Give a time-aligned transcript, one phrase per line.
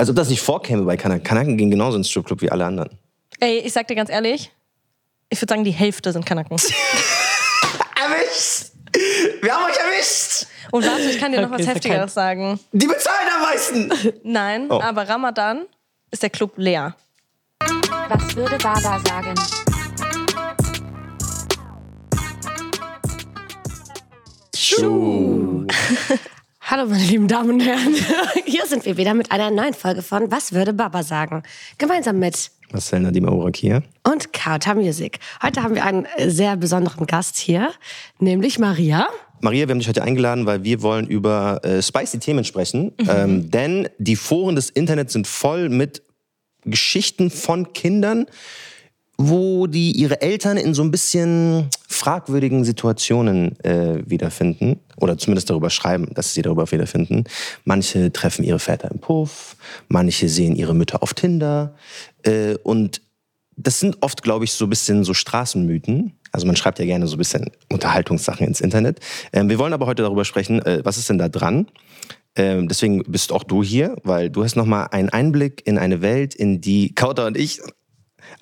[0.00, 1.22] Als ob das nicht vorkäme bei Kanaken.
[1.24, 2.88] Kanaken gehen genauso ins Stripclub wie alle anderen.
[3.38, 4.50] Ey, ich sag dir ganz ehrlich,
[5.28, 6.56] ich würde sagen, die Hälfte sind Kanaken.
[8.02, 8.70] Erwischt!
[9.42, 10.46] Wir haben euch erwischt!
[10.72, 12.58] Und warte, ich kann dir noch Okay, was Heftigeres sagen.
[12.72, 13.92] Die bezahlen am meisten!
[14.22, 14.80] Nein, Oh.
[14.80, 15.66] aber Ramadan
[16.10, 16.96] ist der Club leer.
[18.08, 19.34] Was würde Baba sagen?
[24.56, 25.66] Schuh.
[26.70, 27.96] Hallo, meine lieben Damen und Herren.
[28.46, 31.42] Hier sind wir wieder mit einer neuen Folge von Was würde Baba sagen?
[31.78, 33.82] Gemeinsam mit Marcel Nadim Aurakia.
[34.04, 35.18] und Kauta Music.
[35.42, 37.70] Heute haben wir einen sehr besonderen Gast hier,
[38.20, 39.08] nämlich Maria.
[39.40, 42.92] Maria, wir haben dich heute eingeladen, weil wir wollen über äh, spicy Themen sprechen.
[43.08, 46.04] Ähm, denn die Foren des Internets sind voll mit
[46.64, 48.26] Geschichten von Kindern,
[49.18, 54.78] wo die ihre Eltern in so ein bisschen fragwürdigen Situationen äh, wiederfinden.
[55.00, 57.24] Oder zumindest darüber schreiben, dass sie darüber wiederfinden.
[57.64, 59.56] Manche treffen ihre Väter im Puff,
[59.88, 61.74] manche sehen ihre Mütter auf Tinder.
[62.22, 63.00] Äh, und
[63.56, 66.12] das sind oft, glaube ich, so ein bisschen so Straßenmythen.
[66.32, 69.00] Also man schreibt ja gerne so ein bisschen Unterhaltungssachen ins Internet.
[69.32, 71.66] Ähm, wir wollen aber heute darüber sprechen, äh, was ist denn da dran?
[72.36, 76.34] Ähm, deswegen bist auch du hier, weil du hast nochmal einen Einblick in eine Welt,
[76.34, 77.72] in die Kauter und ich, also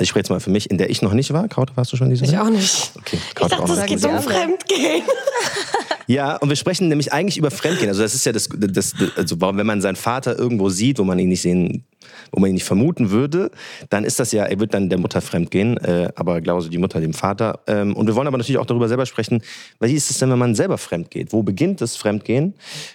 [0.02, 1.48] ich spreche jetzt mal für mich, in der ich noch nicht war.
[1.48, 2.42] Kauter, warst du schon in dieser Ich Welt?
[2.42, 2.92] auch nicht.
[2.98, 4.02] Okay, Ich Kauter auch dachte, es nicht.
[4.02, 4.20] geht um.
[4.20, 5.02] Fremdgehen.
[6.08, 7.90] Ja, und wir sprechen nämlich eigentlich über Fremdgehen.
[7.90, 11.18] Also das ist ja das, das also wenn man seinen Vater irgendwo sieht, wo man
[11.18, 11.84] ihn nicht sehen,
[12.32, 13.50] wo man ihn nicht vermuten würde,
[13.90, 17.00] dann ist das ja, er wird dann der Mutter fremdgehen, äh, aber genauso die Mutter
[17.00, 17.60] dem Vater.
[17.66, 19.42] Ähm, und wir wollen aber natürlich auch darüber selber sprechen,
[19.80, 21.34] wie ist es denn, wenn man selber fremd geht?
[21.34, 22.54] Wo beginnt das Fremdgehen?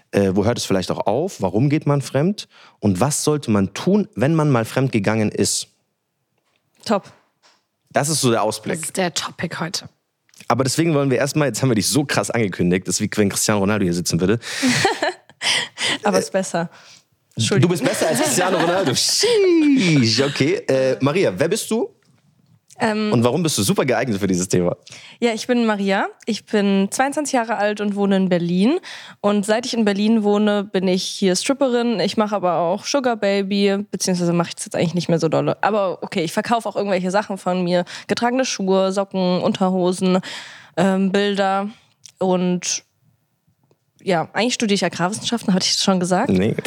[0.10, 1.40] Äh, wo hört es vielleicht auch auf?
[1.40, 2.48] Warum geht man fremd?
[2.80, 5.68] Und was sollte man tun, wenn man mal fremd gegangen ist?
[6.84, 7.12] Top.
[7.92, 8.82] Das ist so der Das Ausblick.
[8.82, 9.88] ist der Topic heute.
[10.48, 13.10] Aber deswegen wollen wir erstmal, jetzt haben wir dich so krass angekündigt, das ist wie
[13.18, 14.40] wenn Cristiano Ronaldo hier sitzen würde.
[16.04, 16.70] Aber ist besser.
[17.36, 18.94] Du bist besser als Cristiano Ronaldo.
[18.96, 20.56] Sheesh, okay.
[20.68, 21.90] Äh, Maria, wer bist du?
[22.92, 24.76] Und warum bist du super geeignet für dieses Thema?
[25.20, 26.08] Ja, ich bin Maria.
[26.26, 28.80] Ich bin 22 Jahre alt und wohne in Berlin.
[29.22, 32.00] Und seit ich in Berlin wohne, bin ich hier Stripperin.
[32.00, 35.30] Ich mache aber auch Sugar Baby, beziehungsweise mache ich es jetzt eigentlich nicht mehr so
[35.30, 35.58] dolle.
[35.62, 37.86] Aber okay, ich verkaufe auch irgendwelche Sachen von mir.
[38.08, 40.20] Getragene Schuhe, Socken, Unterhosen,
[40.76, 41.70] ähm, Bilder.
[42.20, 42.84] Und
[44.04, 46.30] ja, eigentlich studiere ich Agrarwissenschaften, hatte ich das schon gesagt?
[46.30, 46.56] Nee.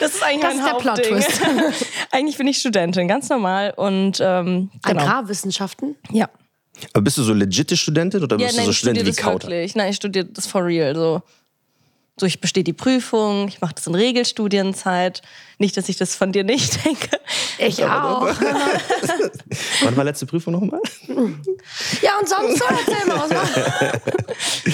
[0.00, 1.16] Das ist eigentlich Das mein ist der Hauptding.
[1.16, 1.40] Plot-Twist.
[2.10, 3.72] eigentlich bin ich Studentin, ganz normal.
[3.76, 5.00] Und ähm, genau.
[5.00, 5.96] Agrarwissenschaften.
[6.10, 6.28] Ja.
[6.94, 9.06] Aber bist du so legitime Studentin oder Ja, bist nein, du so ich studiere Studentin
[9.06, 9.48] wie das Kauter?
[9.48, 9.74] wirklich.
[9.76, 10.94] Nein, ich studiere das for real.
[10.94, 11.22] So,
[12.18, 15.22] so ich bestehe die Prüfung, ich mache das in Regelstudienzeit.
[15.58, 17.20] Nicht, dass ich das von dir nicht denke.
[17.58, 18.26] Ich auch.
[19.82, 20.80] Wann war letzte Prüfung nochmal?
[22.02, 24.72] Ja, und sonst so, erzähl mal was.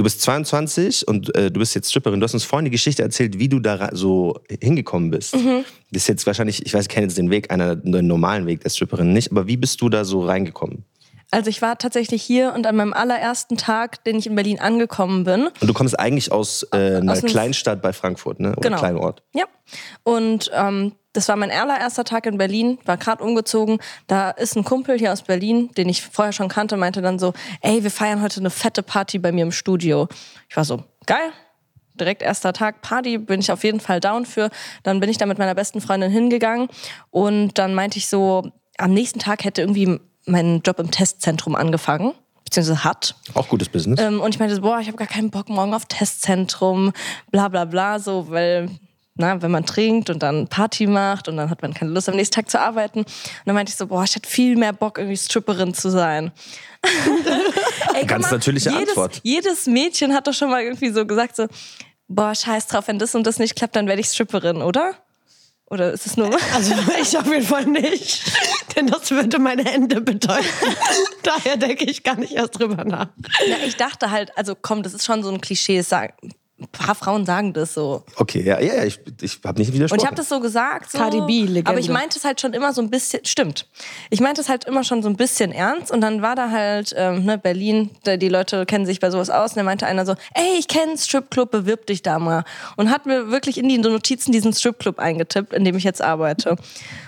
[0.00, 2.20] Du bist 22 und äh, du bist jetzt Stripperin.
[2.20, 5.36] Du hast uns vorhin die Geschichte erzählt, wie du da so hingekommen bist.
[5.36, 5.62] Mhm.
[5.92, 8.62] Das ist jetzt wahrscheinlich, ich weiß, ich kenne jetzt den Weg, einer, den normalen Weg
[8.62, 10.86] der Stripperin nicht, aber wie bist du da so reingekommen?
[11.30, 15.24] Also ich war tatsächlich hier und an meinem allerersten Tag, den ich in Berlin angekommen
[15.24, 18.52] bin, Und du kommst eigentlich aus äh, einer Aus Kleinstadt bei Frankfurt, ne?
[18.52, 18.78] Oder Genau.
[18.78, 19.22] Kleinort.
[19.34, 19.44] Ja.
[20.02, 23.78] Und ähm, das war mein allererster Tag in Berlin, war gerade umgezogen.
[24.06, 27.32] Da ist ein Kumpel hier aus Berlin, den ich vorher schon kannte, meinte dann so,
[27.62, 30.08] ey, wir feiern heute eine fette Party bei mir im Studio.
[30.48, 31.32] Ich war so, geil.
[31.94, 34.50] Direkt erster Tag Party, bin ich auf jeden Fall down für.
[34.84, 36.68] Dann bin ich da mit meiner besten Freundin hingegangen
[37.10, 42.12] und dann meinte ich so, am nächsten Tag hätte irgendwie mein Job im Testzentrum angefangen,
[42.44, 43.16] beziehungsweise hat.
[43.34, 44.00] Auch gutes Business.
[44.00, 46.92] Ähm, und ich meinte, so, boah, ich habe gar keinen Bock morgen auf Testzentrum,
[47.30, 48.70] bla bla bla, so, weil,
[49.20, 52.16] na, wenn man trinkt und dann Party macht und dann hat man keine Lust, am
[52.16, 53.00] nächsten Tag zu arbeiten.
[53.00, 53.06] Und
[53.44, 56.32] dann meinte ich so, boah, ich hätte viel mehr Bock, irgendwie Stripperin zu sein.
[57.94, 59.20] Ey, Ganz natürliche jedes, Antwort.
[59.22, 61.46] Jedes Mädchen hat doch schon mal irgendwie so gesagt, so,
[62.08, 64.94] boah, scheiß drauf, wenn das und das nicht klappt, dann werde ich Stripperin, oder?
[65.70, 66.36] Oder ist es nur...
[66.54, 68.22] Also ich auf jeden Fall nicht.
[68.76, 70.44] Denn das würde meine Hände bedeuten.
[71.22, 73.08] Daher denke ich gar nicht erst drüber nach.
[73.46, 76.14] Ja, ich dachte halt, also komm, das ist schon so ein Klischee, es sagen,
[76.60, 78.04] ein paar Frauen sagen das so.
[78.16, 79.98] Okay, ja, ja, ja ich, ich habe nicht widersprochen.
[79.98, 80.92] Und ich habe das so gesagt.
[80.92, 81.70] So, Cardi B, Legende.
[81.70, 83.66] Aber ich meinte es halt schon immer so ein bisschen, stimmt.
[84.10, 85.90] Ich meinte es halt immer schon so ein bisschen ernst.
[85.90, 89.30] Und dann war da halt, ähm, ne, Berlin, da, die Leute kennen sich bei sowas
[89.30, 89.52] aus.
[89.52, 92.44] Und dann meinte einer so, ey, ich kenne einen Stripclub, bewirb dich da mal.
[92.76, 96.56] Und hat mir wirklich in die Notizen diesen Stripclub eingetippt, in dem ich jetzt arbeite.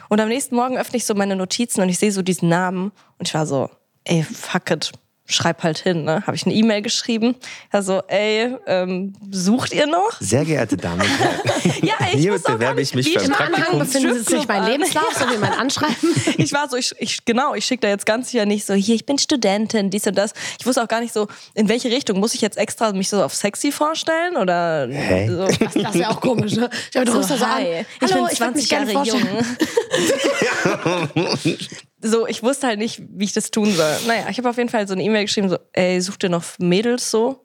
[0.09, 2.93] Und am nächsten Morgen öffne ich so meine Notizen und ich sehe so diesen Namen.
[3.19, 3.71] Und ich war so,
[4.05, 4.93] ey, fuck it.
[5.27, 6.05] Schreib halt hin.
[6.05, 6.23] Ne?
[6.27, 7.35] Habe ich eine E-Mail geschrieben.
[7.71, 10.13] Also, ey, ähm, sucht ihr noch?
[10.21, 11.41] Sehr geehrte Damen und Herren.
[11.83, 13.79] Ja, ich Hiermit wusste auch gar bewerbe ich nicht, mich wie für ich ein Praktikum.
[13.79, 14.67] befindet sich mein.
[14.67, 15.97] Lebenslauf, so wie mein Anschreiben.
[16.39, 18.95] Ich war so, ich, ich genau, ich schicke da jetzt ganz sicher nicht so, hier,
[18.95, 20.33] ich bin Studentin, dies und das.
[20.59, 23.23] Ich wusste auch gar nicht so, in welche Richtung muss ich jetzt extra mich so
[23.23, 25.29] auf sexy vorstellen oder Hä?
[25.29, 25.47] so.
[25.47, 26.69] Das ist ja auch komisch, ne?
[26.91, 27.63] Ich habe, du da so an.
[27.63, 29.23] ich Hallo, bin ich mich 20 gerne Jahre jung.
[32.03, 33.97] so, ich wusste halt nicht, wie ich das tun soll.
[34.07, 36.43] Naja, ich habe auf jeden Fall so eine E-Mail geschrieben, so, ey, such dir noch
[36.59, 37.45] Mädels so.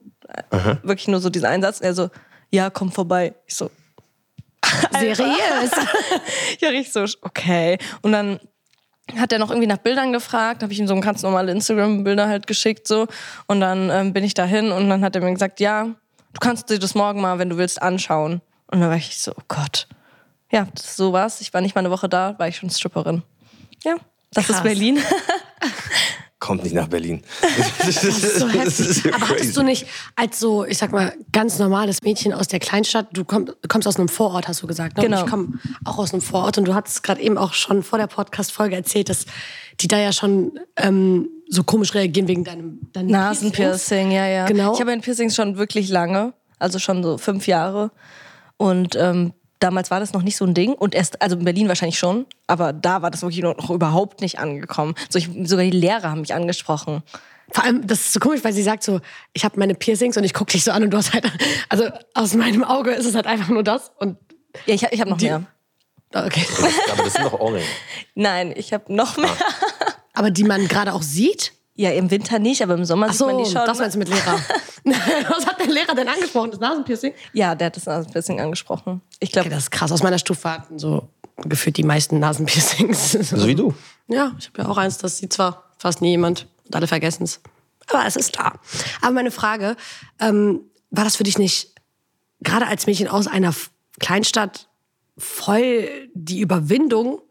[0.83, 1.80] Wirklich nur so diesen Einsatz.
[1.80, 2.09] Er so,
[2.51, 3.33] ja, komm vorbei.
[3.45, 3.69] Ich so,
[5.00, 5.71] Seriös.
[6.59, 7.77] ja, richtig so, okay.
[8.01, 8.39] Und dann
[9.15, 12.45] hat er noch irgendwie nach Bildern gefragt, habe ich ihm so ganz normale Instagram-Bilder halt
[12.45, 13.07] geschickt so
[13.48, 16.69] und dann ähm, bin ich dahin und dann hat er mir gesagt, ja, du kannst
[16.69, 18.42] dir das morgen mal, wenn du willst, anschauen.
[18.69, 19.88] Und dann war ich so, oh Gott.
[20.51, 21.42] Ja, das ist sowas.
[21.42, 23.24] Ich war nicht mal eine Woche da, war ich schon Stripperin.
[23.83, 23.95] Ja,
[24.31, 24.57] das Krass.
[24.57, 25.00] ist Berlin.
[26.39, 27.24] Kommt nicht nach Berlin.
[27.79, 29.13] Das ist so Das ist heftig.
[29.15, 29.33] Aber crazy.
[29.39, 33.25] hattest du nicht als so, ich sag mal, ganz normales Mädchen aus der Kleinstadt, du
[33.25, 34.97] komm, kommst aus einem Vorort, hast du gesagt.
[34.97, 35.03] Ne?
[35.03, 35.19] Genau.
[35.21, 35.53] Und ich komme
[35.83, 39.09] auch aus einem Vorort und du hattest gerade eben auch schon vor der Podcast-Folge erzählt,
[39.09, 39.25] dass
[39.79, 43.12] die da ja schon ähm, so komisch reagieren wegen deinem Piercings.
[43.12, 44.45] Nasenpiercing, ja, ja.
[44.45, 44.74] Genau.
[44.74, 47.91] Ich habe ein Piercings schon wirklich lange, also schon so fünf Jahre.
[48.57, 50.74] Und ähm, damals war das noch nicht so ein Ding.
[50.74, 54.21] Und erst, also in Berlin wahrscheinlich schon, aber da war das wirklich noch, noch überhaupt
[54.21, 54.95] nicht angekommen.
[55.09, 57.04] So, ich, sogar die Lehrer haben mich angesprochen.
[57.51, 59.00] Vor allem, das ist so komisch, weil sie sagt so,
[59.33, 61.25] ich habe meine Piercings und ich guck dich so an und du hast halt,
[61.69, 64.18] also aus meinem Auge ist es halt einfach nur das und
[64.65, 65.44] Ja, ich, hab- ich habe noch mehr.
[66.13, 66.45] okay.
[66.92, 67.63] Aber das sind doch Ohrringe.
[68.15, 69.30] Nein, ich habe noch mehr.
[70.13, 71.53] Aber die man gerade auch sieht?
[71.77, 73.65] Ja, im Winter nicht, aber im Sommer Ach sieht so, man die schon.
[73.65, 74.39] das meinst du mit Lehrer.
[75.29, 76.51] Was hat der Lehrer denn angesprochen?
[76.51, 77.13] Das Nasenpiercing?
[77.33, 79.01] ja, der hat das Nasenpiercing angesprochen.
[79.19, 79.91] Ich glaube, Okay, das ist krass.
[79.91, 81.07] Aus meiner Stufe hatten so
[81.38, 83.12] gefühlt die meisten Nasenpiercings.
[83.21, 83.74] So wie du.
[84.07, 87.24] Ja, ich habe ja auch eins, das sieht zwar fast nie jemand und alle vergessen
[87.24, 87.41] es.
[87.89, 88.53] Aber es ist da.
[89.01, 89.75] Aber meine Frage,
[90.19, 91.75] ähm, war das für dich nicht,
[92.41, 93.53] gerade als Mädchen aus einer
[94.00, 94.68] Kleinstadt,
[95.18, 97.21] voll die Überwindung,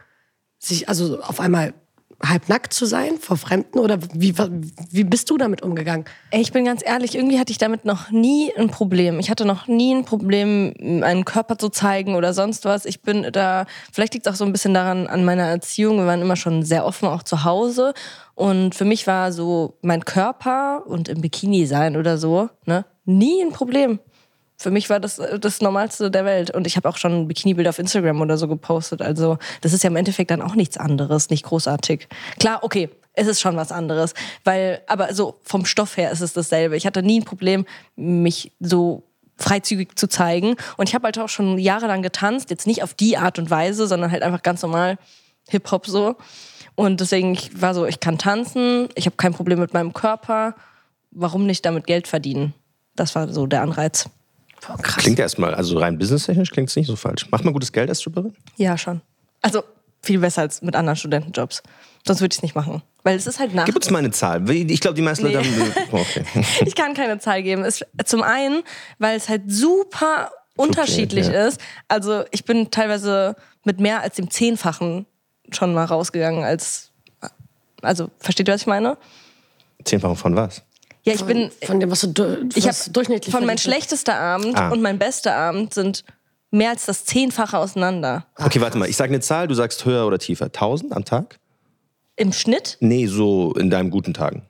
[0.58, 1.75] sich also auf einmal
[2.23, 3.79] halbnackt zu sein vor Fremden?
[3.79, 4.35] Oder wie,
[4.91, 6.07] wie bist du damit umgegangen?
[6.31, 9.19] Ich bin ganz ehrlich, irgendwie hatte ich damit noch nie ein Problem.
[9.19, 12.85] Ich hatte noch nie ein Problem, einen Körper zu zeigen oder sonst was.
[12.85, 15.99] Ich bin da, vielleicht liegt es auch so ein bisschen daran, an meiner Erziehung.
[15.99, 17.95] Wir waren immer schon sehr offen, auch zu Hause.
[18.35, 23.43] Und für mich war so mein Körper und im Bikini sein oder so, ne, nie
[23.43, 23.99] ein Problem.
[24.58, 26.50] Für mich war das äh, das Normalste der Welt.
[26.50, 29.03] Und ich habe auch schon Bikini-Bilder auf Instagram oder so gepostet.
[29.03, 32.08] Also das ist ja im Endeffekt dann auch nichts anderes, nicht großartig.
[32.38, 34.14] Klar, okay, es ist schon was anderes.
[34.44, 36.76] Weil, aber so vom Stoff her ist es dasselbe.
[36.76, 37.67] Ich hatte nie ein Problem,
[37.97, 39.05] mich so
[39.38, 40.56] freizügig zu zeigen.
[40.76, 42.50] Und ich habe halt auch schon jahrelang getanzt.
[42.50, 44.99] Jetzt nicht auf die Art und Weise, sondern halt einfach ganz normal
[45.49, 46.17] Hip-Hop so.
[46.75, 50.55] Und deswegen, ich war so, ich kann tanzen, ich habe kein Problem mit meinem Körper.
[51.11, 52.55] Warum nicht damit Geld verdienen?
[52.94, 54.08] Das war so der Anreiz.
[54.67, 54.97] Boah, krass.
[55.03, 57.29] Klingt erstmal, also rein businesstechnisch klingt es nicht so falsch.
[57.31, 58.35] Macht man gutes Geld als Stripperin?
[58.56, 59.00] Ja, schon.
[59.43, 59.62] Also
[60.03, 61.62] viel besser als mit anderen Studentenjobs.
[62.06, 62.82] Sonst würde ich es nicht machen.
[63.03, 63.64] Weil es ist halt nach.
[63.64, 64.49] Gib uns mal eine Zahl.
[64.50, 65.47] Ich glaube, die meisten Leute Nee.
[65.61, 65.73] haben.
[65.93, 66.25] Oh, Okay.
[66.67, 67.64] Ich kann keine Zahl geben.
[67.64, 68.62] Es, zum einen,
[68.99, 71.47] weil es halt super unterschiedlich ja.
[71.47, 71.61] ist.
[71.88, 75.06] Also ich bin teilweise mit mehr als dem Zehnfachen
[75.50, 76.93] schon mal rausgegangen als.
[77.82, 78.97] Also, versteht ihr, was ich meine?
[79.85, 80.62] Zehnfach von was?
[81.06, 81.50] Ja, ich bin.
[81.64, 84.70] Von dem, was du du- Ich was habe durchschnittlich von mein schlechtester Abend Ah.
[84.70, 86.05] und mein bester Abend sind
[86.50, 88.26] mehr als das Zehnfache auseinander.
[88.37, 88.88] Okay, warte mal.
[88.88, 90.47] Ich sage eine Zahl, du sagst höher oder tiefer.
[90.53, 91.38] 1000 am Tag?
[92.17, 94.43] Im Schnitt, Nee, so in deinen guten Tagen.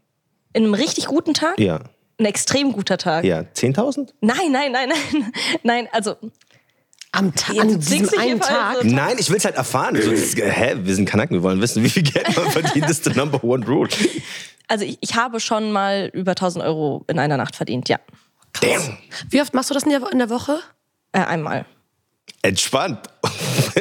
[0.52, 1.80] in einem richtig guten Tag, Ja.
[2.18, 3.24] ein extrem guter Tag.
[3.24, 3.42] Ja.
[3.52, 4.14] 10.000?
[4.20, 5.32] Nein, nein, nein, nein.
[5.62, 6.16] Nein, also
[7.12, 8.76] Am Ta Jetzt an diesem einen Tag.
[8.82, 9.96] so- Nein, ich will es halt erfahren.
[10.00, 10.76] So, das, hä?
[10.82, 12.84] Wir sind Kanaken, wir wollen wissen, wie viel Geld man verdient.
[12.84, 13.88] Das ist the number one rule.
[14.68, 17.98] Also ich, ich habe schon mal über 1000 Euro in einer Nacht verdient, ja.
[18.60, 18.96] Damn.
[19.30, 20.58] Wie oft machst du das in der, in der Woche?
[21.12, 21.64] Äh, einmal.
[22.42, 23.00] Entspannt.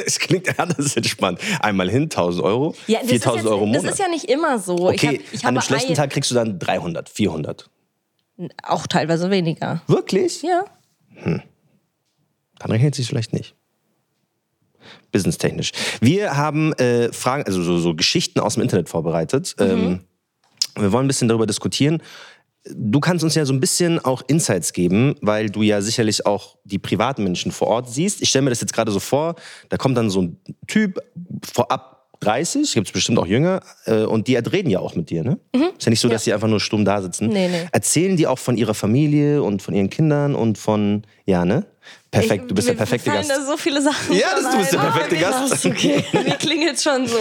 [0.04, 1.40] Es klingt anders entspannt.
[1.60, 3.92] Einmal hin, 1000 Euro, Ja, das ist 4000 jetzt- Euro im Das Monat.
[3.94, 4.90] ist ja nicht immer so.
[4.90, 7.70] ich okay, hab, ich an einem schlechten ein- Tag kriegst du dann 300, 400.
[8.62, 9.80] auch teilweise weniger.
[9.86, 10.42] Wirklich?
[10.42, 10.64] Ja.
[11.24, 13.54] Dann rechnet sich vielleicht nicht.
[15.12, 15.72] Businesstechnisch.
[16.00, 19.56] Wir haben äh, Fragen, also so, so Geschichten aus dem Internet vorbereitet.
[19.58, 20.00] Ähm,
[20.76, 22.02] wir wollen ein bisschen darüber diskutieren.
[22.68, 26.56] Du kannst uns ja so ein bisschen auch Insights geben, weil du ja sicherlich auch
[26.64, 28.20] die privaten Menschen vor Ort siehst.
[28.22, 29.36] Ich stelle mir das jetzt gerade so vor,
[29.68, 31.00] da kommt dann so ein Typ
[31.48, 35.22] vorab 30, gibt es bestimmt auch jünger, äh, und die reden ja auch mit dir,
[35.22, 35.38] ne?
[35.52, 37.26] Ist ja nicht so, dass sie einfach nur stumm da sitzen.
[37.28, 37.32] Mhm.
[37.34, 37.68] Nee, nee.
[37.70, 41.66] Erzählen die auch von ihrer Familie und von ihren Kindern und von, ja, ne?
[42.10, 43.30] Perfekt, Ich- du bist der perfekte Gast.
[43.30, 45.66] da so viele Sachen Ja, das- du bist der perfekte Oh, Gast.
[45.66, 46.04] Okay.
[46.14, 47.18] Mir klingelt schon so.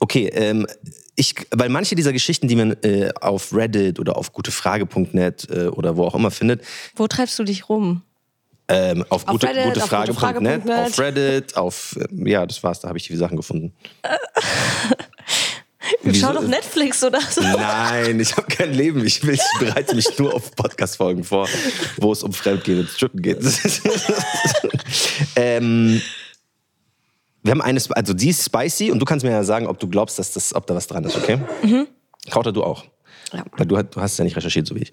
[0.00, 0.66] Okay, ähm,
[1.22, 5.96] ich, weil manche dieser Geschichten, die man äh, auf Reddit oder auf gutefrage.net äh, oder
[5.96, 6.62] wo auch immer findet,
[6.96, 8.02] Wo treibst du dich rum?
[8.68, 10.86] ähm, auf, Auf gute, Reddit, auf gutefrage.net, gutefrage.net.
[10.92, 13.72] auf Reddit, auf, äh, ja, das war's, da habe ich die Sachen gefunden.
[16.02, 17.40] Wieso- Schau doch Netflix oder so.
[17.42, 19.04] Nein, ich habe kein Leben.
[19.04, 21.48] Ich, will, ich bereite mich nur auf Podcast-Folgen vor,
[21.98, 23.38] wo es um Fremdgehen und Strippen geht.
[25.36, 26.00] ähm,
[27.42, 29.88] wir haben eine, also die ist spicy und du kannst mir ja sagen, ob du
[29.88, 31.38] glaubst, dass das, ob da was dran ist, okay?
[31.62, 31.86] Mhm.
[32.30, 32.84] Krauter, du auch.
[33.32, 33.44] Ja.
[33.56, 34.90] Weil du, hast- du hast es ja nicht recherchiert, so wie ich.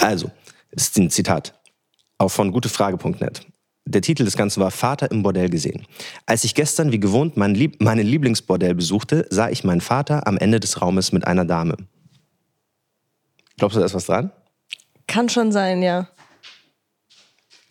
[0.00, 0.30] Also,
[0.72, 1.54] das ist ein Zitat.
[2.18, 3.46] Auch von gutefrage.net.
[3.88, 5.86] Der Titel des Ganzen war Vater im Bordell gesehen.
[6.24, 10.38] Als ich gestern wie gewohnt mein Lieb meine Lieblingsbordell besuchte, sah ich meinen Vater am
[10.38, 11.76] Ende des Raumes mit einer Dame.
[13.58, 14.32] Glaubst du, da ist was dran?
[15.06, 16.08] Kann schon sein, ja.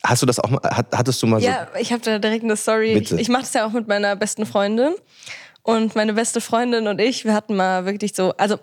[0.06, 2.44] Hast du das auch mal, hat, hattest du mal so, Ja, ich habe da direkt
[2.44, 2.94] eine Story.
[2.94, 3.22] Ich, Bitte.
[3.22, 4.94] ich mache das ja auch mit meiner besten Freundin.
[5.64, 8.60] Und meine beste Freundin und ich, wir hatten mal wirklich so, also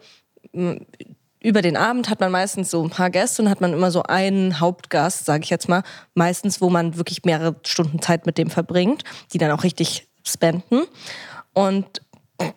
[1.42, 4.04] über den Abend hat man meistens so ein paar Gäste und hat man immer so
[4.04, 5.82] einen Hauptgast, sage ich jetzt mal,
[6.14, 10.82] meistens, wo man wirklich mehrere Stunden Zeit mit dem verbringt, die dann auch richtig spenden.
[11.52, 12.02] Und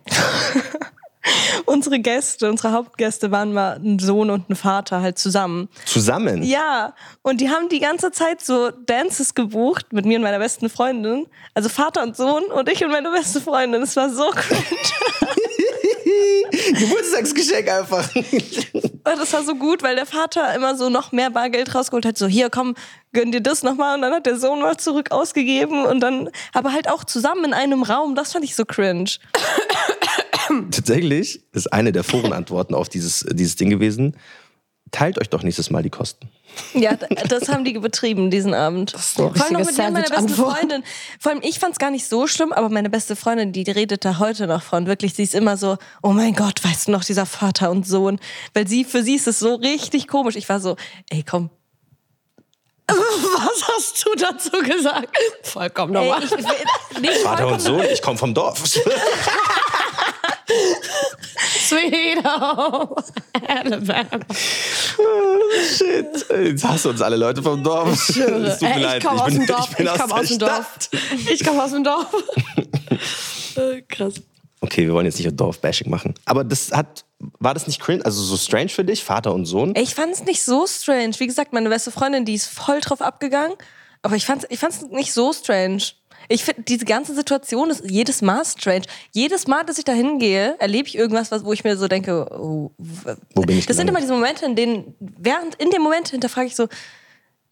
[1.66, 5.70] unsere Gäste, unsere Hauptgäste waren mal ein Sohn und ein Vater halt zusammen.
[5.86, 6.44] zusammen?
[6.44, 10.70] Ja, und die haben die ganze Zeit so Dances gebucht mit mir und meiner besten
[10.70, 11.28] Freundin.
[11.54, 13.82] Also Vater und Sohn und ich und meine beste Freundin.
[13.82, 14.62] Es war so cringe.
[16.74, 18.08] Geburtstagsgeschenk einfach.
[19.04, 22.18] Das war so gut, weil der Vater immer so noch mehr Bargeld rausgeholt hat.
[22.18, 22.74] So, hier, komm,
[23.16, 23.96] gönn dir das nochmal.
[23.96, 25.86] Und dann hat der Sohn mal zurück ausgegeben.
[25.86, 28.14] Und dann, aber halt auch zusammen in einem Raum.
[28.14, 29.10] Das fand ich so cringe.
[30.70, 34.16] Tatsächlich ist eine der Forenantworten auf dieses, dieses Ding gewesen.
[34.92, 36.30] Teilt euch doch nächstes Mal die Kosten.
[36.74, 36.96] Ja,
[37.28, 38.94] das haben die betrieben diesen Abend.
[38.94, 39.02] eine
[39.34, 40.30] Vor allem noch mit meiner besten.
[40.30, 40.84] Freundin.
[41.20, 44.06] Vor allem ich fand es gar nicht so schlimm, aber meine beste Freundin, die redet
[44.06, 44.86] da heute noch von.
[44.86, 48.20] Wirklich, sie ist immer so, oh mein Gott, weißt du noch, dieser Vater und Sohn.
[48.54, 50.36] Weil sie, für sie ist es so richtig komisch.
[50.36, 50.78] Ich war so,
[51.10, 51.50] ey, komm.
[52.88, 55.10] Was hast du dazu gesagt?
[55.44, 56.24] Vollkommen Ey, normal.
[56.24, 56.46] ich, ich,
[57.02, 58.62] nee, Vater und Sohn, ich komme vom Dorf.
[61.68, 62.96] Sweet Home
[63.48, 64.26] Alabama.
[65.78, 66.26] Shit.
[66.30, 67.92] Jetzt hassen uns alle Leute vom Dorf.
[68.10, 69.04] Es tut mir Ey, leid.
[69.04, 69.70] ich komme aus bin, dem Dorf.
[69.72, 70.90] Ich, bin Ich komme aus dem Dorf.
[71.32, 72.08] Ich komme aus dem Dorf.
[73.58, 74.14] Äh, Krass.
[74.62, 76.14] Okay, wir wollen jetzt nicht ein Dorfbashing machen.
[76.26, 77.06] Aber das hat,
[77.40, 79.74] war das nicht cringe, also so strange für dich, Vater und Sohn?
[79.76, 81.14] Ich fand es nicht so strange.
[81.18, 83.56] Wie gesagt, meine beste Freundin, die ist voll drauf abgegangen.
[84.02, 85.82] Aber ich fand es ich fand's nicht so strange.
[86.28, 88.84] Ich finde, diese ganze Situation ist jedes Mal strange.
[89.14, 92.28] Jedes Mal, dass ich da hingehe, erlebe ich irgendwas, was, wo ich mir so denke,
[92.32, 92.72] oh,
[93.36, 93.90] Wo bin ich Das sind gelandet?
[93.90, 96.68] immer diese Momente, in denen, während, in dem Moment hinterfrage ich so,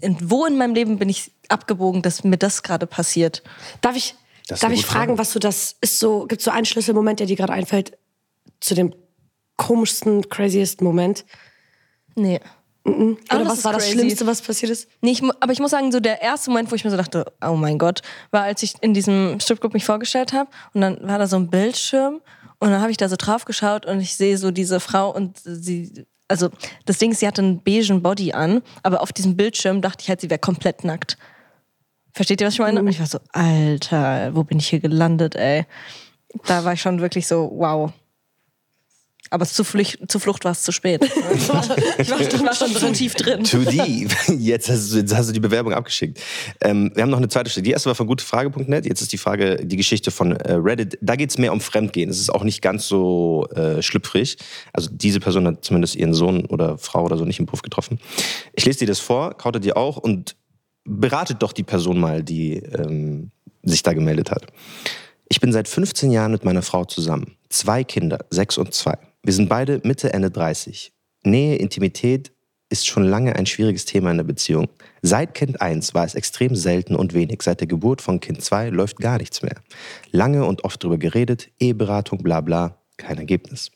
[0.01, 3.43] in, wo in meinem Leben bin ich abgebogen, dass mir das gerade passiert.
[3.81, 4.15] Darf ich,
[4.47, 5.17] darf ich fragen, Frage.
[5.17, 7.97] was du das ist so, gibt so einen Schlüsselmoment, der dir gerade einfällt,
[8.59, 8.93] zu dem
[9.57, 11.25] komischsten, craziesten Moment?
[12.15, 12.39] Nee.
[12.85, 13.97] Oder Alles was war das crazy.
[13.97, 14.89] Schlimmste, was passiert ist?
[15.01, 17.25] Nee, ich, aber ich muss sagen, so der erste Moment, wo ich mir so dachte,
[17.45, 21.17] oh mein Gott, war, als ich in diesem Stripclub mich vorgestellt habe und dann war
[21.17, 22.21] da so ein Bildschirm
[22.59, 25.39] und dann habe ich da so drauf geschaut und ich sehe so diese Frau und
[25.43, 26.49] sie, also
[26.85, 30.09] das Ding ist, sie hatte einen beigen Body an, aber auf diesem Bildschirm dachte ich
[30.09, 31.17] halt, sie wäre komplett nackt.
[32.13, 32.79] Versteht ihr, was ich meine?
[32.79, 35.65] Und ich war so, Alter, wo bin ich hier gelandet, ey?
[36.45, 37.91] Da war ich schon wirklich so, wow.
[39.33, 41.03] Aber zu, Flucht, zu Flucht war es zu spät.
[41.33, 42.09] ich war schon, ich
[42.43, 43.43] war schon zu tief drin.
[43.43, 44.11] Too deep.
[44.39, 46.19] Jetzt hast, du, jetzt hast du die Bewerbung abgeschickt.
[46.61, 47.63] Ähm, wir haben noch eine zweite Stelle.
[47.63, 48.85] Die erste war von gutefrage.net.
[48.85, 50.99] Jetzt ist die Frage, die Geschichte von äh, Reddit.
[51.01, 52.11] Da geht es mehr um Fremdgehen.
[52.11, 54.37] Es ist auch nicht ganz so äh, schlüpfrig.
[54.71, 57.99] Also diese Person hat zumindest ihren Sohn oder Frau oder so nicht im Puff getroffen.
[58.53, 60.35] Ich lese dir das vor, kautet dir auch und
[60.85, 63.31] beratet doch die Person mal, die ähm,
[63.63, 64.45] sich da gemeldet hat.
[65.27, 67.35] Ich bin seit 15 Jahren mit meiner Frau zusammen.
[67.49, 68.99] Zwei Kinder, sechs und zwei.
[69.25, 70.91] Wir sind beide Mitte, Ende 30.
[71.23, 72.33] Nähe, Intimität
[72.69, 74.67] ist schon lange ein schwieriges Thema in der Beziehung.
[75.01, 77.41] Seit Kind 1 war es extrem selten und wenig.
[77.41, 79.55] Seit der Geburt von Kind 2 läuft gar nichts mehr.
[80.11, 83.71] Lange und oft drüber geredet, Eheberatung, bla bla, kein Ergebnis.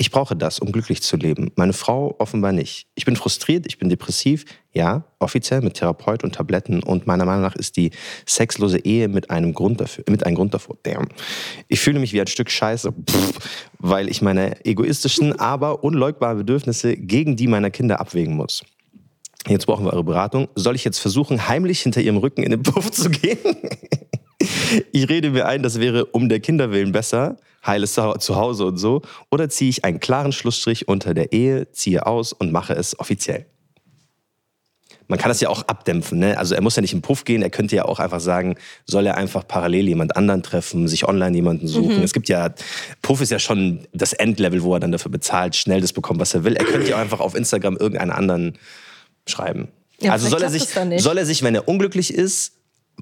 [0.00, 1.52] Ich brauche das, um glücklich zu leben.
[1.56, 2.86] Meine Frau offenbar nicht.
[2.94, 4.46] Ich bin frustriert, ich bin depressiv.
[4.72, 6.82] Ja, offiziell mit Therapeut und Tabletten.
[6.82, 7.90] Und meiner Meinung nach ist die
[8.24, 10.78] sexlose Ehe mit einem Grund dafür, mit einem Grund davor.
[10.84, 11.08] Damn.
[11.68, 13.40] Ich fühle mich wie ein Stück Scheiße, pff,
[13.78, 18.64] weil ich meine egoistischen, aber unleugbaren Bedürfnisse gegen die meiner Kinder abwägen muss.
[19.48, 20.48] Jetzt brauchen wir eure Beratung.
[20.54, 23.36] Soll ich jetzt versuchen, heimlich hinter ihrem Rücken in den Puff zu gehen?
[24.92, 28.76] Ich rede mir ein, das wäre um der Kinder willen besser, heiles Zuha- Zuhause und
[28.78, 29.02] so.
[29.30, 33.46] Oder ziehe ich einen klaren Schlussstrich unter der Ehe, ziehe aus und mache es offiziell.
[35.08, 36.20] Man kann das ja auch abdämpfen.
[36.20, 36.38] Ne?
[36.38, 37.42] Also er muss ja nicht im Puff gehen.
[37.42, 38.54] Er könnte ja auch einfach sagen,
[38.86, 41.96] soll er einfach parallel jemand anderen treffen, sich online jemanden suchen.
[41.96, 42.02] Mhm.
[42.04, 42.54] Es gibt ja,
[43.02, 46.32] Puff ist ja schon das Endlevel, wo er dann dafür bezahlt, schnell das bekommt, was
[46.34, 46.54] er will.
[46.54, 48.58] Er könnte ja auch einfach auf Instagram irgendeinen anderen
[49.26, 49.66] schreiben.
[50.00, 52.52] Ja, also soll er, sich, soll er sich, wenn er unglücklich ist,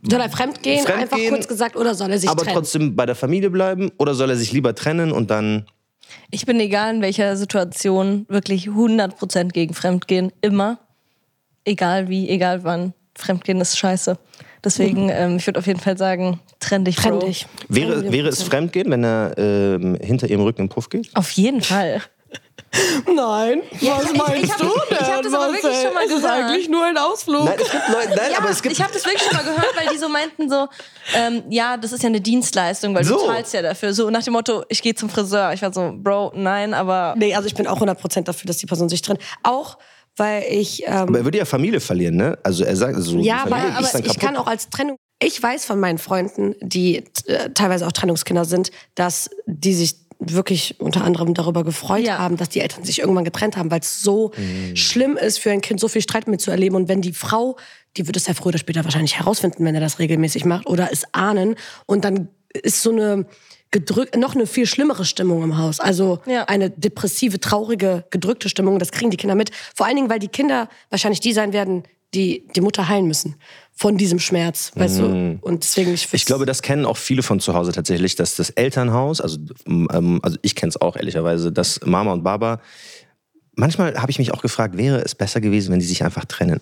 [0.09, 2.55] Soll er fremdgehen, Fremdgehen, einfach kurz gesagt, oder soll er sich aber trennen?
[2.57, 3.91] trotzdem bei der Familie bleiben?
[3.99, 5.67] Oder soll er sich lieber trennen und dann
[6.31, 10.33] Ich bin egal in welcher Situation wirklich 100% gegen Fremdgehen.
[10.41, 10.79] Immer.
[11.65, 12.95] Egal wie, egal wann.
[13.15, 14.17] Fremdgehen ist scheiße.
[14.65, 17.47] Deswegen, ähm, ich würde auf jeden Fall sagen, trenn dich, Trenn dich.
[17.69, 21.11] wäre, wäre es Fremdgehen, wenn er ähm, hinter ihrem Rücken im Puff geht?
[21.15, 22.03] Auf jeden Fall.
[23.07, 26.45] Nein, Ja, ich- ich hab- ich hab das aber wirklich schon mal Es ist gehört.
[26.45, 27.45] eigentlich nur ein Ausflug.
[27.45, 29.45] Nein, es gibt Leute, nein, Ja, aber es gibt ich habe das wirklich schon mal
[29.45, 30.69] gehört, weil die so meinten so,
[31.15, 33.17] ähm, ja, das ist ja eine Dienstleistung, weil So.
[33.19, 33.95] du zahlst ja dafür.
[33.95, 35.53] So nach dem Motto, ich gehe zum Friseur.
[35.53, 38.67] Ich war so, Bro, nein, aber Nee, also ich bin auch 100% dafür, dass die
[38.67, 39.21] Person sich trennt.
[39.43, 39.79] Auch,
[40.17, 40.87] weil ich...
[40.87, 42.39] Ähm, Aber er würde ja Familie verlieren, ne?
[42.43, 44.21] Also er sagt so, Ja, aber, aber ist ich kaputt.
[44.21, 44.97] kann auch als Trennung.
[45.21, 50.81] Ich weiß von meinen Freunden, die äh, teilweise auch Trennungskinder sind, dass die sich wirklich
[50.81, 52.19] unter anderem darüber gefreut Ja.
[52.19, 54.33] haben, dass die Eltern sich irgendwann getrennt haben, weil es so
[54.75, 56.77] schlimm ist für ein Kind, so viel Streit mitzuerleben.
[56.77, 57.57] Und wenn die Frau,
[57.97, 60.89] die wird es ja früher oder später wahrscheinlich herausfinden, wenn er das regelmäßig macht, oder
[60.93, 61.55] es ahnen.
[61.87, 63.27] Und dann ist so eine
[63.71, 65.79] gedrückt, noch eine viel schlimmere Stimmung im Haus.
[65.79, 66.45] Also Ja.
[66.45, 68.79] eine depressive, traurige, gedrückte Stimmung.
[68.79, 69.51] Das kriegen die Kinder mit.
[69.75, 71.83] Vor allen Dingen, weil die Kinder wahrscheinlich die sein werden,
[72.15, 73.37] die die Mutter heilen müssen
[73.81, 75.39] von diesem Schmerz, weißt du?
[75.41, 78.51] Und deswegen ich, Ich glaube, das kennen auch viele von zu Hause tatsächlich, dass das
[78.51, 82.61] Elternhaus, also, ähm, also ich kenne es auch ehrlicherweise, dass Mama und Baba,
[83.55, 86.61] manchmal habe ich mich auch gefragt, wäre es besser gewesen, wenn die sich einfach trennen?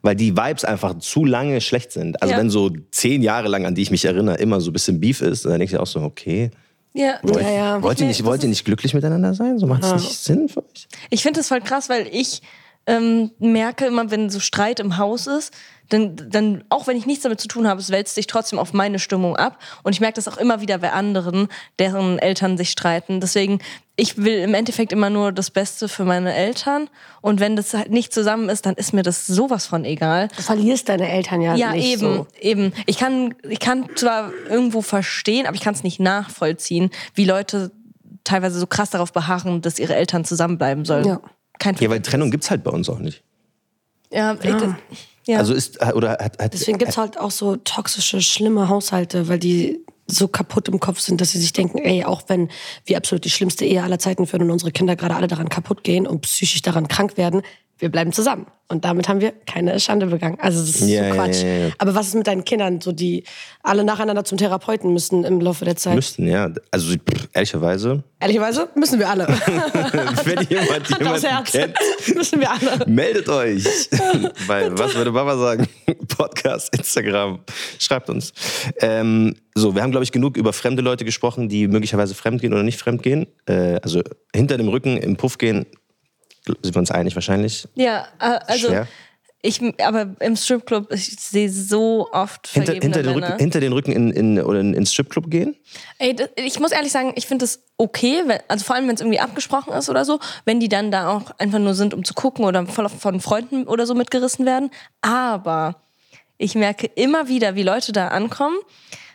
[0.00, 2.22] Weil die Vibes einfach zu lange schlecht sind.
[2.22, 2.38] Also Ja.
[2.40, 5.20] wenn so zehn Jahre lang, an die ich mich erinnere, immer so ein bisschen Beef
[5.20, 6.50] ist, dann denke ich auch so, okay,
[6.94, 7.18] ja.
[7.22, 7.82] wollt, Ja, ja.
[7.82, 9.58] wollt, ihr, nicht, wollt ihr nicht glücklich miteinander sein?
[9.58, 10.88] So macht es nicht Sinn für euch?
[11.10, 12.40] Ich finde das voll krass, weil ich
[12.86, 15.52] ähm, merke immer, wenn so Streit im Haus ist,
[15.88, 18.72] dann, dann, auch wenn ich nichts damit zu tun habe, es wälzt sich trotzdem auf
[18.72, 19.58] meine Stimmung ab.
[19.84, 23.20] Und ich merke das auch immer wieder bei anderen, deren Eltern sich streiten.
[23.20, 23.60] Deswegen,
[23.94, 26.90] ich will im Endeffekt immer nur das Beste für meine Eltern.
[27.20, 30.28] Und wenn das halt nicht zusammen ist, dann ist mir das sowas von egal.
[30.36, 32.26] du verlierst deine Eltern ja, Ja, nicht eben, so.
[32.40, 32.72] eben.
[32.86, 37.70] Ich kann, ich kann zwar irgendwo verstehen, aber ich kann es nicht nachvollziehen, wie Leute
[38.24, 41.06] teilweise so krass darauf beharren, dass ihre Eltern zusammenbleiben sollen.
[41.06, 41.20] Ja.
[41.58, 43.22] Kein Ja, weil Trennung gibt's halt bei uns auch nicht.
[44.10, 44.74] ja, ich, das-
[45.26, 45.38] ja.
[45.38, 49.80] Also ist, oder hat, hat Deswegen gibt's halt auch so toxische, schlimme Haushalte, weil die
[50.06, 52.48] so kaputt im Kopf sind, dass sie sich denken, ey, auch wenn
[52.84, 55.82] wir absolut die schlimmste Ehe aller Zeiten führen und unsere Kinder gerade alle daran kaputt
[55.82, 57.42] gehen und psychisch daran krank werden,
[57.78, 58.46] wir bleiben zusammen.
[58.68, 60.38] Und damit haben wir keine Schande begangen.
[60.40, 61.42] Also das ist Ja, so Quatsch.
[61.42, 61.68] ja, ja.
[61.78, 63.22] Aber was ist mit deinen Kindern, so die
[63.62, 65.94] alle nacheinander zum Therapeuten müssen im Laufe der Zeit?
[65.94, 66.50] müssten, ja.
[66.72, 69.26] Also pff, ehrlicherweise, Ehrlicherweise müssen wir alle.
[70.24, 71.76] wenn jemand jemanden kennt,
[72.16, 72.86] müssen wir alle.
[72.86, 73.64] meldet euch.
[74.48, 75.68] Bei Was würde Baba sagen?
[76.16, 77.40] Podcast, Instagram.
[77.78, 78.32] Schreibt uns.
[78.80, 82.64] Ähm, so, wir haben, glaube ich, genug über fremde Leute gesprochen, die möglicherweise fremdgehen oder
[82.64, 83.26] nicht fremdgehen.
[83.46, 84.02] Äh, also
[84.34, 85.66] hinter dem Rücken im Puff gehen,
[86.46, 87.68] sind wir uns einig wahrscheinlich.
[87.74, 88.88] ja, äh, also Schwer.
[89.42, 93.12] ich, aber im Stripclub, ich sehe so oft Hinter, hinter, den.
[93.14, 95.56] Rücken, hinter den Rücken in, in, oder in, ins Stripclub gehen?
[95.98, 98.94] Ey, das, ich muss ehrlich sagen, ich finde das okay, wenn, also vor allem, wenn
[98.94, 102.04] es irgendwie abgesprochen ist oder so, wenn die dann da auch einfach nur sind, um
[102.04, 104.70] zu gucken oder voll von Freunden oder so mitgerissen werden.
[105.00, 105.82] Aber
[106.38, 108.56] ich merke immer wieder, wie Leute da ankommen.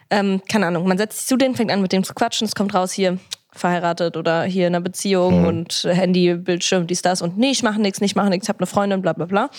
[0.09, 2.55] Ähm, keine Ahnung, man setzt sich zu denen, fängt an mit dem zu quatschen, es
[2.55, 3.17] kommt raus hier
[3.53, 7.81] verheiratet oder hier in einer Beziehung und Handy, Bildschirm, dies, das und nee, ich mache
[7.81, 9.49] nichts, nicht mache nichts, ich habe eine Freundin, bla bla bla.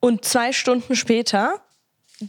[0.00, 1.60] Und zwei Stunden später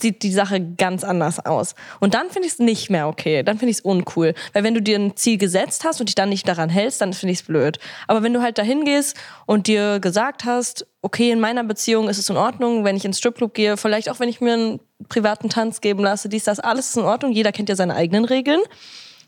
[0.02, 1.76] sieht die Sache ganz anders aus.
[2.00, 3.44] Und dann finde ich es nicht mehr okay.
[3.44, 4.34] Dann finde ich es uncool.
[4.54, 7.14] Weil wenn du dir ein Ziel gesetzt hast und dich dann nicht daran hältst, dann
[7.14, 7.80] finde ich es blöd.
[8.08, 12.18] Aber wenn du halt dahin gehst und dir gesagt hast, okay, in meiner Beziehung ist
[12.18, 15.50] es in Ordnung, wenn ich ins Stripclub gehe, vielleicht auch wenn ich mir einen privaten
[15.50, 17.32] Tanz geben lasse, dies, das, alles ist in Ordnung.
[17.32, 18.62] Jeder kennt ja seine eigenen Regeln.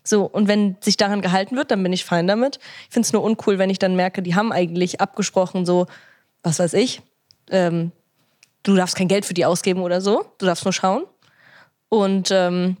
[0.06, 2.58] So, und wenn sich daran gehalten wird, dann bin ich fein damit.
[2.88, 5.86] Ich finde es nur uncool, wenn ich dann merke, die haben eigentlich abgesprochen, so,
[6.42, 7.02] was weiß ich,
[7.50, 7.92] ähm,
[8.62, 11.04] du darfst kein Geld für die ausgeben oder so, du darfst nur schauen
[11.88, 12.76] und ähm,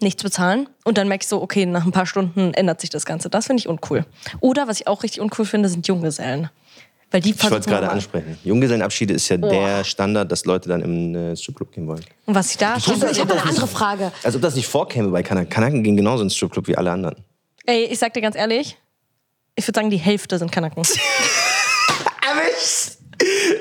[0.00, 0.68] nichts bezahlen.
[0.84, 3.30] Und dann merke ich so, okay, nach ein paar Stunden ändert sich das Ganze.
[3.30, 4.04] Das finde ich uncool.
[4.40, 6.50] Oder was ich auch richtig uncool finde, sind Junggesellen.
[7.10, 8.38] Weil die Ich wollte es gerade ansprechen.
[8.44, 12.04] Junggesellenabschiede ist ja der Standard, dass Leute dann im äh, Stripclub gehen wollen.
[12.26, 12.96] Und was ich da schon.
[13.10, 14.12] Ich habe eine andere Frage.
[14.22, 15.48] Als ob das nicht vorkäme bei Kanaken.
[15.48, 17.16] Kanaken gehen genauso ins Stripclub wie alle anderen.
[17.64, 18.76] Ey, ich sag dir ganz ehrlich,
[19.54, 20.82] ich würde sagen, die Hälfte sind Kanaken.
[20.82, 22.98] Erwischt!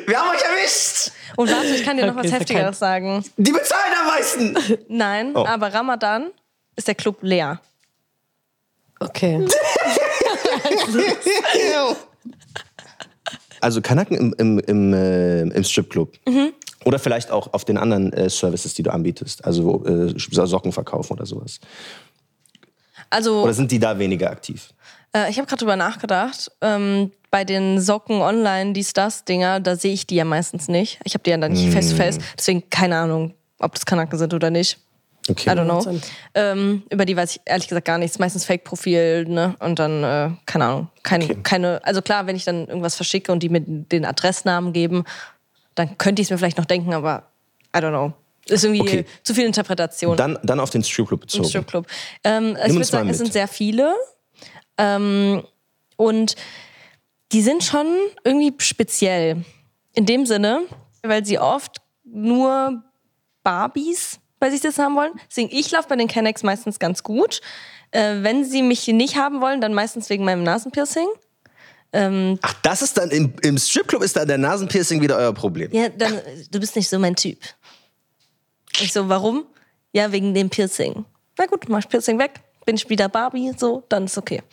[0.06, 1.12] Wir haben euch erwischt!
[1.36, 3.24] Und warte, ich kann dir noch Okay, was Heftigeres sagen.
[3.38, 4.58] Die bezahlen am meisten!
[4.90, 5.46] Nein, Oh.
[5.46, 6.28] aber Ramadan
[6.76, 7.60] ist der Club leer.
[9.00, 9.46] Okay.
[13.62, 16.14] Also Kanaken im, im, im, äh, im Stripclub.
[16.28, 16.54] Mhm.
[16.86, 19.44] Oder vielleicht auch auf den anderen äh, Services, die du anbietest.
[19.44, 21.60] Also äh, Socken verkaufen oder sowas.
[23.10, 24.74] Also Oder sind die da weniger aktiv?
[25.14, 26.52] Äh, ich habe gerade drüber nachgedacht.
[26.62, 31.00] Ähm, bei den Socken online, dies, das Dinger, da sehe ich die ja meistens nicht.
[31.04, 32.20] Ich habe die ja dann nicht face to face.
[32.38, 34.80] Deswegen keine Ahnung, ob das Kanaken sind oder nicht.
[35.30, 35.50] Okay.
[35.50, 36.00] I don't know.
[36.34, 38.18] Ähm, über die weiß ich ehrlich gesagt gar nichts.
[38.20, 39.56] Meistens Fake-Profil, ne?
[39.60, 40.88] Und dann, äh, keine Ahnung.
[41.04, 45.04] Kein, keine, also klar, wenn ich dann irgendwas verschicke und die mir den Adressnamen geben,
[45.76, 47.24] dann könnte ich es mir vielleicht noch denken, aber
[47.76, 48.14] I don't know.
[48.48, 49.06] Ist irgendwie Okay.
[49.24, 50.16] zu viel Interpretation.
[50.16, 51.44] Dann, dann auf den Stripclub bezogen.
[51.44, 51.88] Im Stripclub.
[52.24, 53.94] Ähm, ich würde sagen, es sind sehr viele.
[54.78, 55.44] Ähm,
[55.98, 56.36] und
[57.34, 57.88] die sind schon
[58.24, 59.44] irgendwie speziell.
[59.94, 60.62] In dem Sinne,
[61.04, 62.84] weil sie oft nur
[63.44, 65.14] Barbies bei sich das haben wollen.
[65.30, 67.42] Deswegen, ich laufe bei den Kennex meistens ganz gut.
[67.92, 71.08] Äh, wenn sie mich nicht haben wollen, dann meistens wegen meinem Nasenpiercing.
[72.42, 75.72] Ach, das ist dann im, im Stripclub ist dann der Nasenpiercing wieder euer Problem.
[75.72, 76.20] Ja, dann,
[76.52, 77.40] du bist nicht so mein Typ.
[78.80, 79.46] Ich so, warum?
[79.94, 81.06] Ja, wegen dem Piercing.
[81.38, 84.44] Na gut, mach Piercing weg, bin ich wieder Barbie, so, dann ist okay.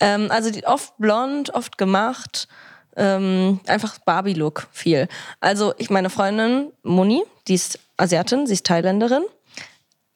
[0.00, 2.48] Ähm, also die, oft blond, oft gemacht,
[2.96, 5.08] ähm, einfach Barbie-Look viel.
[5.40, 9.24] Also ich meine Freundin Moni, die ist Asiatin, sie ist Thailänderin,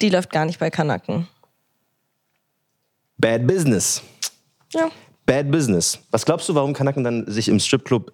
[0.00, 1.28] die läuft gar nicht bei Kanaken.
[3.18, 4.02] Bad Business.
[4.72, 4.88] Ja.
[5.26, 5.98] Bad Business.
[6.10, 8.12] Was glaubst du, warum Kanaken dann sich im Stripclub,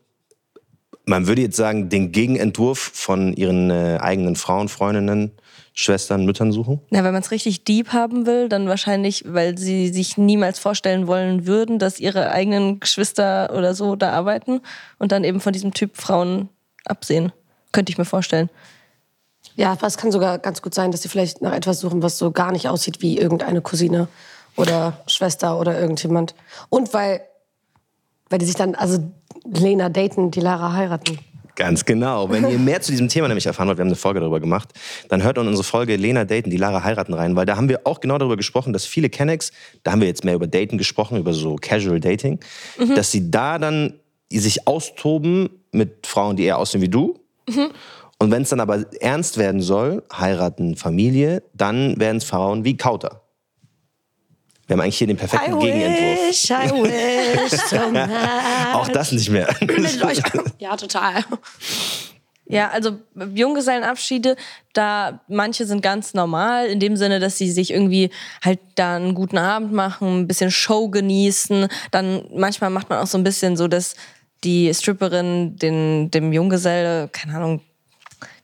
[1.04, 5.32] man würde jetzt sagen, den Gegenentwurf von ihren äh, eigenen Frauen, Freundinnen,
[5.74, 6.80] Schwestern, Müttern suchen?
[6.90, 11.06] Na, wenn man es richtig deep haben will, dann wahrscheinlich, weil sie sich niemals vorstellen
[11.06, 14.60] wollen würden, dass ihre eigenen Geschwister oder so da arbeiten
[14.98, 16.48] und dann eben von diesem Typ Frauen
[16.84, 17.32] absehen.
[17.72, 18.50] Könnte ich mir vorstellen.
[19.58, 22.16] Ja, aber es kann sogar ganz gut sein, dass sie vielleicht nach etwas suchen, was
[22.16, 24.06] so gar nicht aussieht wie irgendeine Cousine
[24.54, 26.36] oder Schwester oder irgendjemand.
[26.68, 27.22] Und weil,
[28.30, 28.98] weil die sich dann, also
[29.52, 31.18] Lena daten, die Lara heiraten.
[31.56, 32.30] Ganz genau.
[32.30, 34.68] Wenn ihr mehr zu diesem Thema nämlich erfahren wollt, wir haben eine Folge darüber gemacht,
[35.08, 37.80] dann hört in unsere Folge Lena Daten, die Lara heiraten rein, weil da haben wir
[37.82, 39.50] auch genau darüber gesprochen, dass viele Kennex,
[39.82, 42.38] da haben wir jetzt mehr über Daten gesprochen, über so Casual Dating,
[42.94, 43.94] dass sie da dann
[44.30, 47.18] sich austoben mit Frauen, die eher aussehen wie du.
[48.18, 52.76] Und wenn es dann aber ernst werden soll, heiraten, Familie, dann werden es Frauen wie
[52.76, 53.22] Kauter.
[54.66, 56.28] Wir haben eigentlich hier den perfekten Gegenentwurf.
[56.28, 57.76] wish, I wish so.
[58.74, 59.48] Auch das nicht mehr.
[60.58, 61.24] ja, total.
[62.44, 64.36] Ja, also Junggesellenabschiede,
[64.74, 68.10] da manche sind ganz normal, in dem Sinne, dass sie sich irgendwie
[68.42, 71.68] halt da einen guten Abend machen, ein bisschen Show genießen.
[71.90, 73.96] Dann manchmal macht man auch so ein bisschen so, dass
[74.44, 77.60] die Stripperin den, dem Junggeselle, keine Ahnung,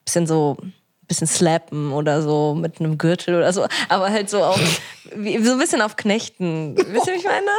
[0.04, 0.72] bisschen so ein
[1.06, 4.58] bisschen slappen oder so mit einem Gürtel oder so, aber halt so auch
[5.16, 6.76] wie, so ein bisschen auf Knechten.
[6.76, 7.50] Wisst ihr, wie ich meine?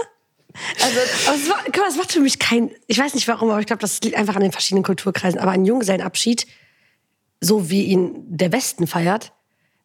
[0.81, 3.49] Also, aber es, war, guck mal, es macht für mich kein, ich weiß nicht warum,
[3.49, 5.39] aber ich glaube, das liegt einfach an den verschiedenen Kulturkreisen.
[5.39, 6.47] Aber ein Junggesellenabschied,
[7.41, 9.33] so wie ihn der Westen feiert,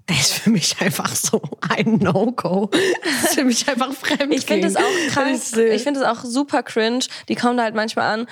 [0.09, 2.71] der ist für mich einfach so ein No-Go.
[3.05, 4.33] Das ist für mich einfach fremd.
[4.35, 4.83] Ich finde es auch.
[5.15, 7.05] Das ist, äh, Ich finde es auch super cringe.
[7.29, 8.27] Die kommen da halt manchmal an.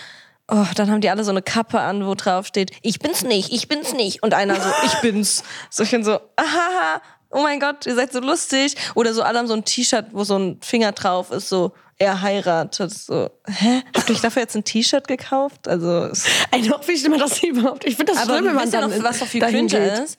[0.51, 3.53] Oh, dann haben die alle so eine Kappe an, wo drauf steht, ich bin's nicht,
[3.53, 4.23] ich bin's nicht.
[4.23, 5.45] Und einer so, ich bin's.
[5.71, 8.75] So, ich bin so, aha, oh mein Gott, ihr seid so lustig.
[8.95, 12.23] Oder so, alle haben so ein T-Shirt, wo so ein Finger drauf ist, so, er
[12.23, 12.93] heiratet.
[12.93, 13.83] So, hä?
[13.95, 15.69] Habt ihr euch dafür jetzt ein T-Shirt gekauft?
[15.69, 16.11] Also,
[16.51, 17.85] Ey, noch wie schlimmer das überhaupt.
[17.85, 20.19] Ich finde das aber schlimm, wenn man dann noch, was noch viel cringe ist?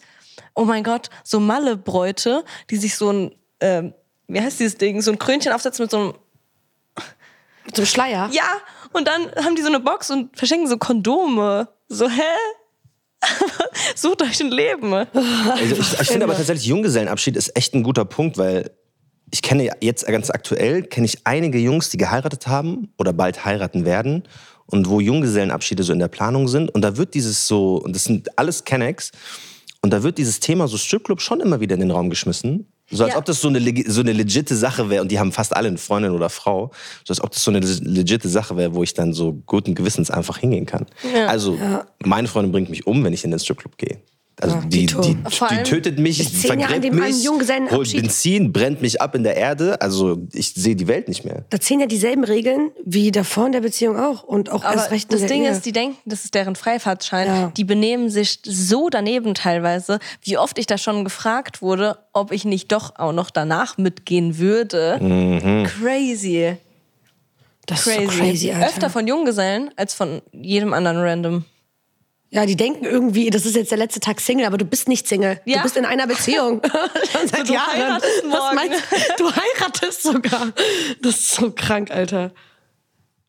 [0.54, 3.94] Oh mein Gott, so Malle-Bräute, die sich so ein, ähm,
[4.28, 6.14] wie heißt dieses Ding, so ein Krönchen aufsetzen mit so einem
[7.66, 8.30] Mit so einem Schleier.
[8.32, 8.44] Ja,
[8.94, 11.68] und dann haben die so eine Box und verschenken so Kondome.
[11.88, 12.22] So, hä?
[13.96, 14.94] Sucht euch ein Leben.
[14.94, 18.72] Also ich, ich finde aber tatsächlich, Junggesellenabschied ist echt ein guter Punkt, weil
[19.32, 23.86] ich kenne jetzt ganz aktuell, kenne ich einige Jungs, die geheiratet haben oder bald heiraten
[23.86, 24.24] werden
[24.66, 26.70] und wo Junggesellenabschiede so in der Planung sind.
[26.70, 29.12] Und da wird dieses so, und das sind alles Kennex,
[29.82, 32.72] und da wird dieses Thema so Stripclub schon immer wieder in den Raum geschmissen.
[32.92, 33.20] So als Ja.
[33.20, 35.78] ob das so eine, so eine legitte Sache wäre, und die haben fast alle eine
[35.78, 36.72] Freundin oder Frau,
[37.04, 40.10] so als ob das so eine legitte Sache wäre, wo ich dann so guten Gewissens
[40.10, 40.86] einfach hingehen kann.
[41.28, 41.58] Also,
[42.04, 44.00] meine Freundin bringt mich um, wenn ich in den Stripclub gehe.
[44.42, 45.02] Also die, Dito.
[45.02, 49.36] die, Vor die allem tötet mich, vergräbt mich, holt Benzin, brennt mich ab in der
[49.36, 49.82] Erde.
[49.82, 51.44] Also ich sehe die Welt nicht mehr.
[51.50, 54.24] Da zählen ja dieselben Regeln wie davor in der Beziehung auch.
[54.24, 55.52] Und auch Aber erst recht das Ding Ehe.
[55.52, 57.28] ist, die denken, das ist deren Freifahrtschein.
[57.28, 57.52] Ja.
[57.58, 62.46] Die benehmen sich so daneben teilweise, wie oft ich da schon gefragt wurde, ob ich
[62.46, 64.98] nicht doch auch noch danach mitgehen würde.
[65.02, 65.66] Mhm.
[65.66, 66.56] Crazy.
[67.66, 68.04] das Crazy.
[68.04, 68.68] ist so crazy, Alter.
[68.68, 71.46] Öfter von Junggesellen als von jedem anderen random.
[72.32, 75.08] Ja, die denken irgendwie, das ist jetzt der letzte Tag Single, aber du bist nicht
[75.08, 75.42] Single.
[75.46, 75.58] Ja.
[75.58, 76.62] Du bist in einer Beziehung.
[77.12, 77.74] Schon seit du Jahren.
[77.74, 78.56] heiratest morgen.
[78.56, 78.84] meinst
[79.18, 79.24] du?
[79.24, 80.54] Du heiratest sogar.
[81.02, 82.32] Das ist so krank, Alter.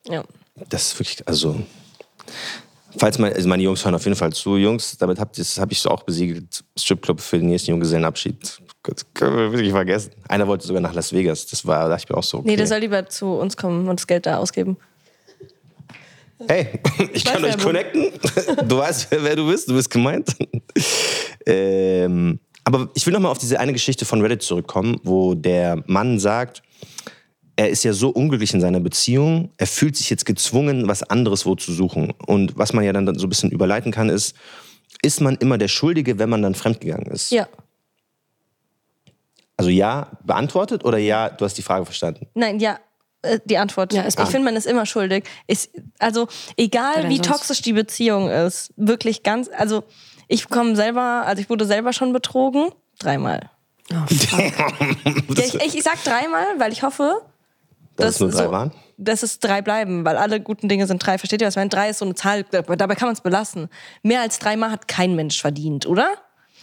[0.06, 0.24] Ja.
[0.68, 1.56] Das ist wirklich, also
[2.96, 5.58] Falls mein, also meine Jungs hören auf jeden Fall zu, Jungs, damit habt ihr, das
[5.58, 6.64] habe ich so auch besiegelt.
[6.76, 8.60] Stripclub für den nächsten Junggesellenabschied.
[8.82, 10.12] Das können wir wirklich vergessen.
[10.28, 11.46] Einer wollte sogar nach Las Vegas.
[11.46, 12.38] Das war, da dachte ich mir auch so.
[12.38, 12.48] Okay.
[12.48, 14.76] Nee, der soll lieber zu uns kommen und das Geld da ausgeben.
[16.48, 16.80] Hey,
[17.12, 18.12] ich kann euch connecten.
[18.68, 19.68] Du weißt, wer, du bist.
[19.68, 20.36] Du bist gemeint.
[21.46, 25.82] ähm, aber ich will noch mal auf diese eine Geschichte von Reddit zurückkommen, wo der
[25.86, 26.62] Mann sagt,
[27.56, 31.44] er ist ja so unglücklich in seiner Beziehung, er fühlt sich jetzt gezwungen, was anderes
[31.44, 32.12] wo zu suchen.
[32.26, 34.34] Und was man ja dann so ein bisschen überleiten kann, ist,
[35.02, 37.30] ist man immer der Schuldige, wenn man dann fremdgegangen ist?
[37.30, 37.48] Ja.
[39.56, 42.26] Also ja, beantwortet oder ja, du hast die Frage verstanden?
[42.34, 42.78] Nein, ja.
[43.22, 43.92] Äh, Die Antwort.
[43.92, 45.24] Ja, ist ich finde, man ist immer schuldig.
[45.46, 47.28] Ist, also, egal wie sonst?
[47.28, 49.84] toxisch die Beziehung ist, wirklich ganz, also,
[50.28, 52.70] ich komme selber, also ich wurde selber schon betrogen.
[52.98, 53.50] Dreimal.
[53.92, 54.40] Oh, fuck.
[55.36, 57.22] Ja, ich, ich, ich sag dreimal, weil ich hoffe,
[57.96, 58.72] Dass es nur drei so, waren?
[58.98, 61.18] dass es drei bleiben, weil alle guten Dinge sind drei.
[61.18, 61.70] Versteht ihr, was ich meine?
[61.70, 63.68] Drei ist so eine Zahl, dabei kann man es belassen.
[64.02, 66.08] Mehr als dreimal hat kein Mensch verdient, oder?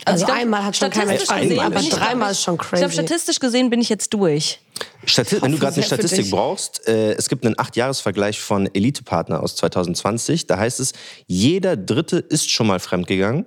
[0.05, 2.31] Also ich glaub, einmal hat schon kein Mensch statistisch verdient, gesehen aber bin ich, dreimal
[2.31, 2.77] ich- ist schon Ich crazy.
[2.81, 4.59] glaube, statistisch gesehen bin ich jetzt durch.
[5.05, 9.55] Stati wenn du gerade eine Statistik brauchst, äh, es gibt einen Acht-Jahres-Vergleich von Elite-Partner aus
[9.55, 10.47] 2020.
[10.47, 10.93] Da heißt es,
[11.25, 13.45] jeder Dritte ist schon mal fremdgegangen.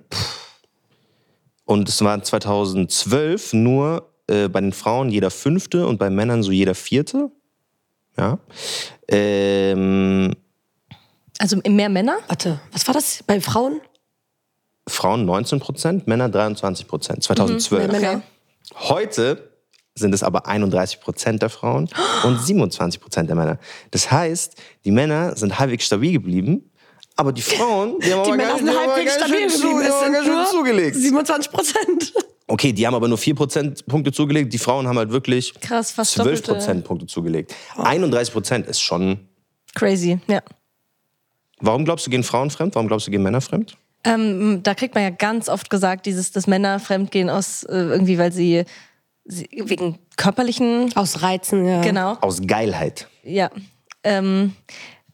[1.65, 6.51] Und es war 2012 nur äh, bei den Frauen jeder Fünfte und bei Männern so
[6.51, 7.31] jeder Vierte.
[8.17, 8.39] Ja.
[9.07, 10.33] Ähm,
[11.39, 12.17] Also mehr Männer?
[12.27, 13.79] Warte, was war das bei Frauen?
[14.87, 17.23] Frauen 19 Prozent, Männer 23 Prozent.
[17.23, 17.87] 2012.
[17.87, 18.21] mehr Männer.
[18.75, 19.51] Heute
[19.95, 21.89] sind es aber 31 Prozent der Frauen
[22.23, 23.59] und 27 Prozent der Männer.
[23.91, 26.71] Das heißt, die Männer sind halbwegs stabil geblieben,
[27.15, 29.79] aber die Frauen, die haben Die aber Männer ganz, sind halbwegs stabil geblieben.
[29.79, 30.95] die Es haben sind ganz schön nur zugelegt.
[30.95, 32.13] 27 Prozent.
[32.47, 34.51] Okay, die haben aber nur 4 Prozentpunkte zugelegt.
[34.51, 36.53] Die Frauen haben halt wirklich Krass, fast 12 doppelte.
[36.53, 37.55] Prozentpunkte zugelegt.
[37.77, 39.27] 31 Prozent ist schon...
[39.73, 40.41] Crazy, ja.
[41.59, 42.75] Warum glaubst du, gehen Frauen fremd?
[42.75, 43.77] Warum glaubst du, gehen Männer fremd?
[44.03, 48.17] Ähm, da kriegt man ja ganz oft gesagt, dieses, dass Männer fremdgehen aus äh, irgendwie,
[48.17, 48.65] weil sie,
[49.25, 51.81] sie wegen körperlichen, Aus Reizen, ja.
[51.81, 53.07] genau, Aus Geilheit.
[53.23, 53.49] ja.
[54.03, 54.55] Ähm,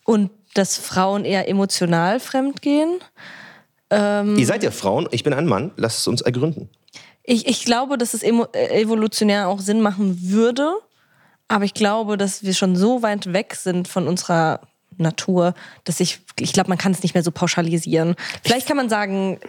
[0.05, 2.99] und dass Frauen eher emotional fremdgehen.
[3.91, 5.71] Ihr seid ja Frauen, ich bin ein Mann.
[5.75, 6.69] Lasst es uns ergründen.
[7.23, 8.31] Ich, ich glaube, dass es äh,
[8.81, 10.73] evolutionär auch Sinn machen würde,
[11.49, 14.61] aber ich glaube, dass wir schon so weit weg sind von unserer
[14.97, 18.15] Natur, dass ich, ich glaube, man kann es nicht mehr so pauschalisieren.
[18.43, 19.39] Vielleicht kann man sagen,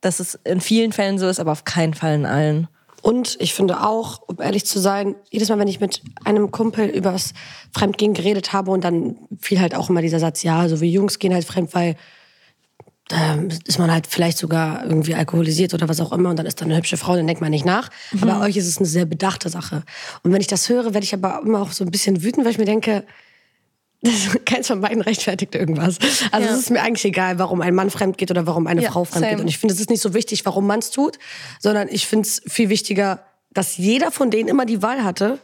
[0.00, 2.68] dass es in vielen Fällen so ist, aber auf keinen Fall in allen.
[3.02, 6.86] Und ich finde auch, um ehrlich zu sein, jedes Mal, wenn ich mit einem Kumpel
[6.86, 7.32] über das
[7.72, 11.18] Fremdgehen geredet habe und dann fiel halt auch immer dieser Satz, ja, so wie Jungs
[11.18, 11.96] gehen halt fremd, weil
[13.08, 16.60] da ist man halt vielleicht sogar irgendwie alkoholisiert oder was auch immer und dann ist
[16.60, 17.88] da eine hübsche Frau, dann denkt man nicht nach.
[18.20, 19.82] Aber bei euch ist es eine sehr bedachte Sache.
[20.22, 22.52] Und wenn ich das höre, werde ich aber immer auch so ein bisschen wütend, weil
[22.52, 23.04] ich mir denke,
[24.02, 25.98] das, keins von beiden rechtfertigt irgendwas.
[26.32, 26.54] Also Ja.
[26.54, 29.04] es ist mir eigentlich egal, warum ein Mann fremd geht oder warum eine Ja, Frau
[29.04, 29.30] fremd geht.
[29.32, 29.42] same.
[29.42, 31.18] Und ich finde, es ist nicht so wichtig, warum man es tut,
[31.58, 35.38] sondern ich finde es viel wichtiger, dass jeder von denen immer die Wahl hatte,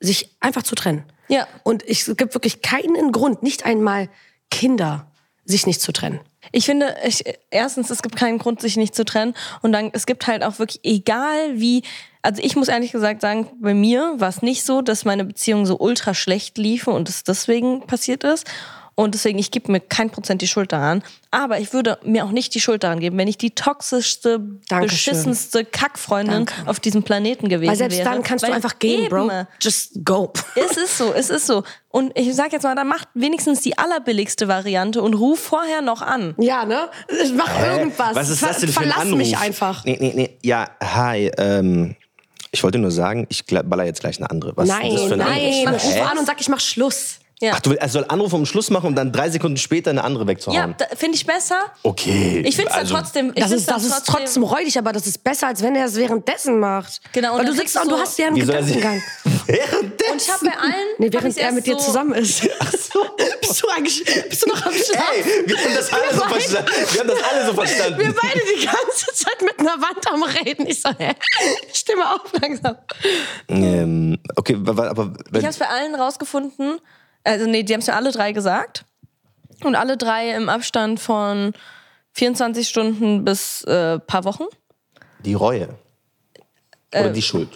[0.00, 1.04] sich einfach zu trennen.
[1.28, 1.46] Ja.
[1.62, 4.08] Und ich, es gibt wirklich keinen Grund, nicht einmal
[4.50, 5.06] Kinder,
[5.44, 6.20] sich nicht zu trennen.
[6.52, 9.34] Ich finde, ich, erstens, es gibt keinen Grund, sich nicht zu trennen.
[9.62, 11.82] Und dann, es gibt halt auch wirklich, egal wie,
[12.22, 15.66] also ich muss ehrlich gesagt sagen, bei mir war es nicht so, dass meine Beziehung
[15.66, 18.46] so ultra schlecht liefe und es deswegen passiert ist.
[18.96, 21.02] Und deswegen, ich gebe mir kein Prozent die Schuld daran.
[21.30, 25.14] Aber ich würde mir auch nicht die Schuld daran geben, wenn ich die toxischste, Dankeschön.
[25.14, 26.54] beschissenste Kackfreundin Danke.
[26.66, 28.10] auf diesem Planeten gewesen Weil selbst wäre.
[28.10, 29.30] dann kannst Weil du einfach gehen, Bro.
[29.62, 30.30] Just go.
[30.54, 31.62] es ist so, es ist so.
[31.88, 36.02] Und ich sag jetzt mal, dann macht wenigstens die allerbilligste Variante und ruf vorher noch
[36.02, 36.34] an.
[36.36, 36.90] Ja, ne?
[37.34, 38.14] Mach irgendwas.
[38.14, 39.16] Was ist das denn für ein Verlass Anruf?
[39.16, 39.82] mich einfach.
[39.86, 40.38] Nee, nee, nee.
[40.42, 41.30] Ja, hi.
[41.38, 41.96] Ähm,
[42.52, 44.56] ich wollte nur sagen, ich baller jetzt gleich eine andere.
[44.56, 45.66] Was ist denn das für Nein, ein nein.
[45.68, 45.84] Anruf?
[45.84, 46.00] Ruf Hä?
[46.00, 47.16] an und sag, ich mach Schluss.
[47.42, 47.52] Ja.
[47.54, 50.04] Ach, du willst, er soll Anruf um Schluss machen und dann drei Sekunden später eine
[50.04, 50.74] andere Ja, wegzuhauen.
[50.76, 51.56] da- finde ich besser.
[51.84, 52.42] okay.
[52.44, 53.32] Ich finde es dann also, trotzdem.
[53.34, 55.86] Ich Das ist, dann das ist trotzdem räudig, aber das ist besser, als wenn er
[55.86, 57.00] es währenddessen macht.
[57.12, 59.00] Genau, und Weil du dann sitzt und du hast ja einen Gedankengang.
[59.46, 60.12] Währenddessen.
[60.12, 60.86] Und ich habe bei allen.
[60.98, 62.46] Nee, während er mit dir so, zusammen ist.
[62.60, 62.72] Ach
[63.40, 65.04] Bist du eigentlich, bist du noch am Schlafen?
[65.24, 66.70] Hey, wir haben das alle so beide- verstanden.
[66.92, 67.98] Wir haben das alle so verstanden.
[67.98, 70.66] Wir beide die ganze Zeit mit einer Wand am Reden.
[70.66, 71.12] Ich so, hä?
[71.72, 72.76] Stimme auf langsam.
[73.48, 76.80] ähm, okay, aber Ich es bei allen rausgefunden.
[77.24, 78.84] Also, nee, die haben es mir alle drei gesagt.
[79.62, 81.52] Und alle drei im Abstand von
[82.14, 84.44] 24 Stunden bis äh, paar Wochen.
[85.24, 85.68] die Reue
[86.92, 87.48] Äh, oder die Schuld.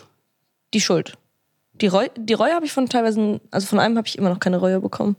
[0.74, 1.14] Die Schuld.
[1.80, 4.38] Die Reue, die Reue habe ich von teilweise, also von einem habe ich immer noch
[4.38, 5.16] keine Reue bekommen.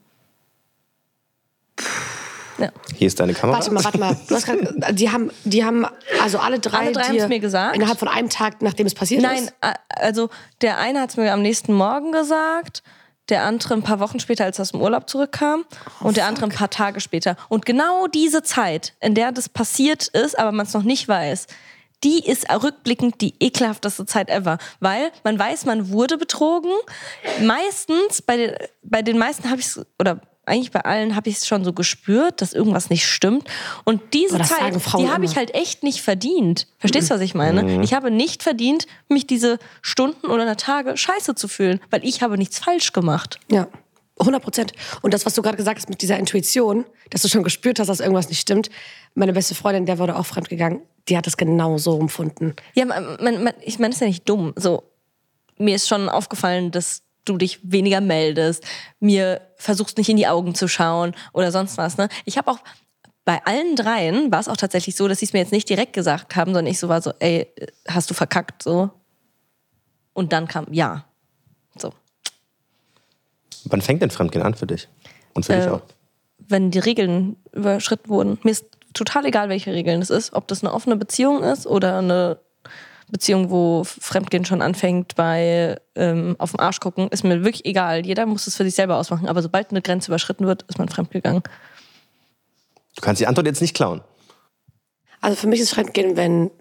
[2.58, 2.70] Ja.
[2.96, 3.58] Hier ist deine Kamera.
[3.58, 4.18] Warte mal, warte mal.
[4.28, 4.58] Du hast grad,
[4.98, 5.86] die haben, die haben,
[6.22, 7.76] also alle drei, Alle drei dir haben's mir gesagt.
[7.76, 9.54] Innerhalb von einem Tag, nachdem es passiert Nein, ist?
[9.62, 10.30] äh, also
[10.62, 12.82] der eine hat es mir am nächsten Morgen gesagt,
[13.30, 15.66] der andere ein paar Wochen später, als er aus dem Urlaub zurückkam,
[16.00, 17.36] und der andere ein paar Tage später.
[17.50, 21.48] Und genau diese Zeit, in der das passiert ist, aber man es noch nicht weiß,
[22.04, 24.60] die ist rückblickend die ekelhafteste Zeit ever.
[24.80, 26.72] Weil man weiß, man wurde betrogen.
[27.42, 31.38] Meistens, bei den, bei den meisten habe ich es, oder eigentlich bei allen habe ich
[31.38, 33.48] es schon so gespürt, dass irgendwas nicht stimmt.
[33.84, 36.68] Und diese das Zeit, die habe ich halt echt nicht verdient.
[36.78, 37.84] Verstehst du, was ich meine?
[37.84, 42.38] Ich habe nicht verdient, mich diese Stunden oder Tage scheiße zu fühlen, weil ich habe
[42.38, 43.40] nichts falsch gemacht.
[43.52, 43.68] Ja,
[44.20, 44.74] 100 Prozent.
[45.02, 47.88] Und das, was du gerade gesagt hast mit dieser Intuition, dass du schon gespürt hast,
[47.88, 48.70] dass irgendwas nicht stimmt.
[49.14, 52.56] Meine beste Freundin, der wurde auch fremdgegangen, die hat es genau so empfunden.
[52.74, 54.54] Ja, man, man, man, ich meine, das ist ja nicht dumm.
[54.56, 54.84] So,
[55.58, 58.64] mir ist schon aufgefallen, dass du dich weniger meldest,
[59.00, 61.98] mir versuchst nicht in die Augen zu schauen oder sonst was.
[61.98, 62.08] Ne?
[62.26, 62.60] Ich habe auch
[63.26, 65.94] bei allen dreien war es auch tatsächlich so, dass sie es mir jetzt nicht direkt
[65.94, 67.48] gesagt haben, sondern ich so war so, ey,
[67.88, 68.92] hast du verkackt so?
[70.14, 71.06] Und dann kam ja.
[71.78, 71.92] So.
[73.66, 74.88] Wann fängt denn Fremdgehen an für dich?
[75.34, 75.82] Und für dich Äh, auch?
[76.38, 78.38] wenn die Regeln überschritten wurden.
[78.44, 80.34] Mir ist total egal, welche Regeln es ist.
[80.34, 82.38] Ob das eine offene Beziehung ist oder eine
[83.10, 88.06] Beziehung, wo Fremdgehen schon anfängt bei ähm, auf den Arsch gucken, ist mir wirklich egal.
[88.06, 89.28] Jeder muss es für sich selber ausmachen.
[89.28, 91.44] Aber sobald eine Grenze überschritten wird, ist man fremdgegangen.
[92.96, 94.02] Du kannst die Antwort jetzt nicht klauen.
[95.22, 96.52] Also für mich ist Fremdgehen, wenn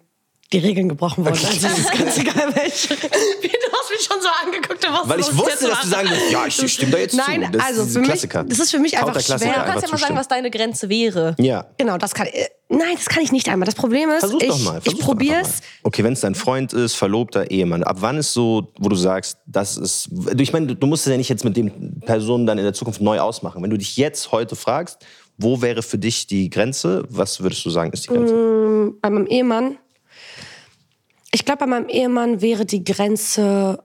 [0.52, 1.34] die Regeln gebrochen wurden.
[1.34, 2.94] Also es ist ganz egal, welche.
[3.74, 4.84] Du hast mich schon so angeguckt.
[4.84, 6.98] Du wusstest, Weil ich was jetzt wusste, dass du sagen wirst, ja, ich stimme da
[6.98, 7.50] jetzt Nein, zu.
[7.50, 8.44] Das also ist für ein mich, Klassiker.
[8.44, 9.36] das ist für mich einfach schwer.
[9.36, 11.34] Du kannst ja mal sagen, was deine Grenze wäre.
[11.38, 11.66] Ja.
[11.76, 12.46] Genau, das kann äh,
[12.78, 13.66] Nein, das kann ich nicht einmal.
[13.66, 14.78] Das Problem ist, Versuch ich, doch mal.
[14.78, 15.60] ich versuch probiere es.
[15.82, 19.38] Okay, wenn es dein Freund ist, Verlobter, Ehemann, ab wann ist so, wo du sagst,
[19.46, 20.08] das ist.
[20.38, 22.74] Ich meine, du- du musst es ja nicht jetzt mit den Personen dann in der
[22.74, 23.62] Zukunft neu ausmachen.
[23.62, 25.04] Wenn du dich jetzt heute fragst,
[25.38, 27.04] wo wäre für dich die Grenze?
[27.08, 28.92] Was würdest du sagen, ist die Grenze?
[29.00, 29.78] Bei meinem Ehemann.
[31.32, 33.82] Ich glaube, bei meinem Ehemann wäre die Grenze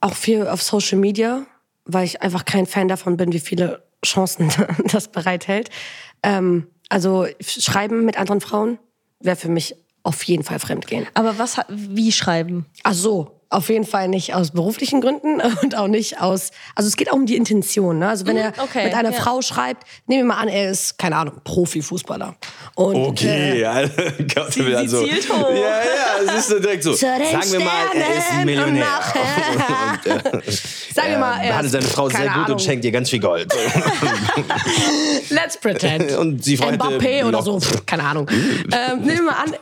[0.00, 1.44] auch viel auf Social Media,
[1.84, 4.50] weil ich einfach kein Fan davon bin, wie viele Chancen
[4.84, 5.70] das bereithält.
[6.22, 8.78] Ähm, also Schreiben mit anderen Frauen
[9.20, 11.06] wäre für mich auf jeden Fall Fremdgehen.
[11.14, 12.66] Aber was, wie schreiben?
[12.82, 16.50] Ach so, auf jeden Fall nicht aus beruflichen Gründen und auch nicht aus.
[16.74, 17.98] Also es geht auch um die Intention.
[17.98, 18.08] Ne?
[18.08, 19.20] Also wenn er okay, mit einer ja.
[19.20, 22.34] Frau schreibt, nehmen wir mal an, er ist keine Ahnung Profifußballer.
[22.74, 23.82] Und, äh, ja.
[24.34, 25.50] Gott, Sie- sie zielt hoch.
[25.50, 26.94] Ja, ja, es ist so direkt so.
[26.94, 28.86] Zu den Sagen wir mal, er ist ein Millionär.
[28.86, 30.52] und Und, äh,
[30.94, 32.52] Sagen wir mal, er er behandelt ist, seine Frau sehr gut Ahnung.
[32.52, 33.52] und schenkt ihr ganz viel Gold.
[35.30, 36.12] Let's pretend.
[36.16, 38.28] Und sie Mbappé oder so, pff, keine Ahnung.
[38.30, 39.54] ähm, nehmen wir mal an.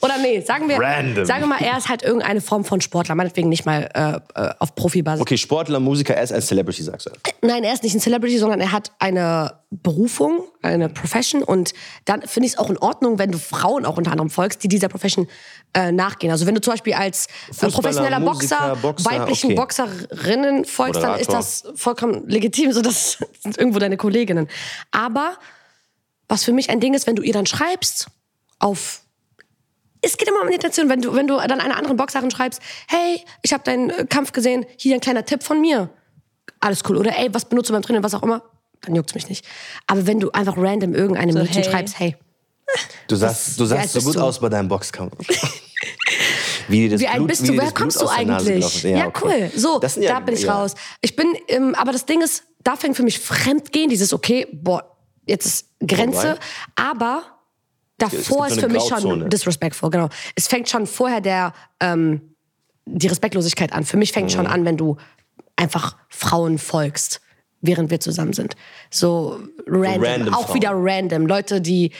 [0.00, 1.24] oder nee, sagen wir, Random.
[1.24, 2.02] sagen wir mal, er ist halt
[2.34, 5.22] irgendeine Form von Sportler, meinetwegen nicht mal äh, äh, auf Profibasis.
[5.22, 7.10] Okay, Sportler, Musiker, er ist ein Celebrity, sagst du.
[7.42, 11.42] Nein, er ist nicht ein Celebrity, sondern er hat eine Berufung, eine Profession.
[11.42, 11.72] Und
[12.04, 14.68] dann finde ich es auch in Ordnung, wenn du Frauen auch unter anderem folgst, die
[14.68, 15.28] dieser Profession
[15.74, 16.30] äh, nachgehen.
[16.30, 17.26] Also wenn du zum Beispiel als
[17.60, 19.60] äh, professioneller Musiker, Boxer, Boxer, weiblichen okay.
[19.60, 21.36] Boxerinnen folgst, dann ist Moderator.
[21.36, 22.72] das vollkommen legitim.
[22.72, 24.48] So, das sind irgendwo deine Kolleginnen.
[24.90, 25.34] Aber
[26.28, 28.08] was für mich ein Ding ist, wenn du ihr dann schreibst
[28.58, 29.03] auf
[30.04, 30.88] es geht immer um die Intention.
[30.88, 34.32] Wenn du, wenn du dann einer anderen Boxerin schreibst, hey, ich habe deinen äh, Kampf
[34.32, 35.90] gesehen, hier ein kleiner Tipp von mir.
[36.60, 36.96] Alles cool.
[36.96, 38.42] Oder ey, was benutzt du beim Training, was auch immer,
[38.82, 39.44] dann juckt's mich nicht.
[39.86, 41.70] Aber wenn du einfach random irgendeinem So, Mädchen hey.
[41.70, 42.16] schreibst, hey,
[43.06, 44.20] Du sahst, du sahst so gut du?
[44.20, 45.12] aus bei deinem Boxkampf.
[46.68, 48.82] wie das wie alt Blut, bist du, woher kommst du eigentlich?
[48.82, 49.50] Ja, okay.
[49.54, 49.58] cool.
[49.58, 50.54] So, ja- da bin ich ja.
[50.60, 50.74] raus.
[51.00, 54.96] Ich bin, ähm, aber das Ding ist, da fängt für mich Fremdgehen, dieses, okay, boah,
[55.26, 56.40] jetzt ist Grenze, Vorbei.
[56.76, 57.22] aber
[57.98, 60.08] davor ist für mich schon disrespectful, genau.
[60.34, 62.34] Es fängt schon vorher der, ähm,
[62.86, 63.84] die Respektlosigkeit an.
[63.84, 64.34] Für mich fängt Mhm.
[64.34, 64.96] schon an, wenn du
[65.56, 67.20] einfach Frauen folgst,
[67.60, 68.56] während wir zusammen sind.
[68.90, 70.54] So random, random auch Frauen.
[70.54, 71.26] wieder random.
[71.26, 71.92] Leute, die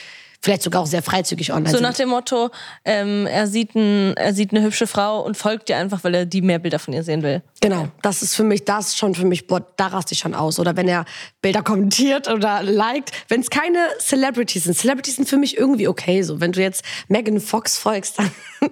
[0.45, 1.83] vielleicht sogar auch sehr freizügig online So sind.
[1.83, 2.51] nach dem Motto,
[2.85, 6.27] ähm, er, sieht ein, er sieht eine hübsche Frau und folgt ihr einfach, weil er
[6.27, 7.43] die mehr Bilder von ihr sehen will.
[7.61, 10.35] Genau, das ist für mich, das ist schon für mich, boah, da raste ich schon
[10.35, 10.59] aus.
[10.59, 11.07] Oder wenn er
[11.41, 13.13] Bilder kommentiert oder liked.
[13.29, 14.77] Wenn es keine Celebrities sind.
[14.77, 16.23] Celebrities sind für mich irgendwie okay.
[16.23, 18.31] So, wenn du jetzt Megan Fox folgst, dann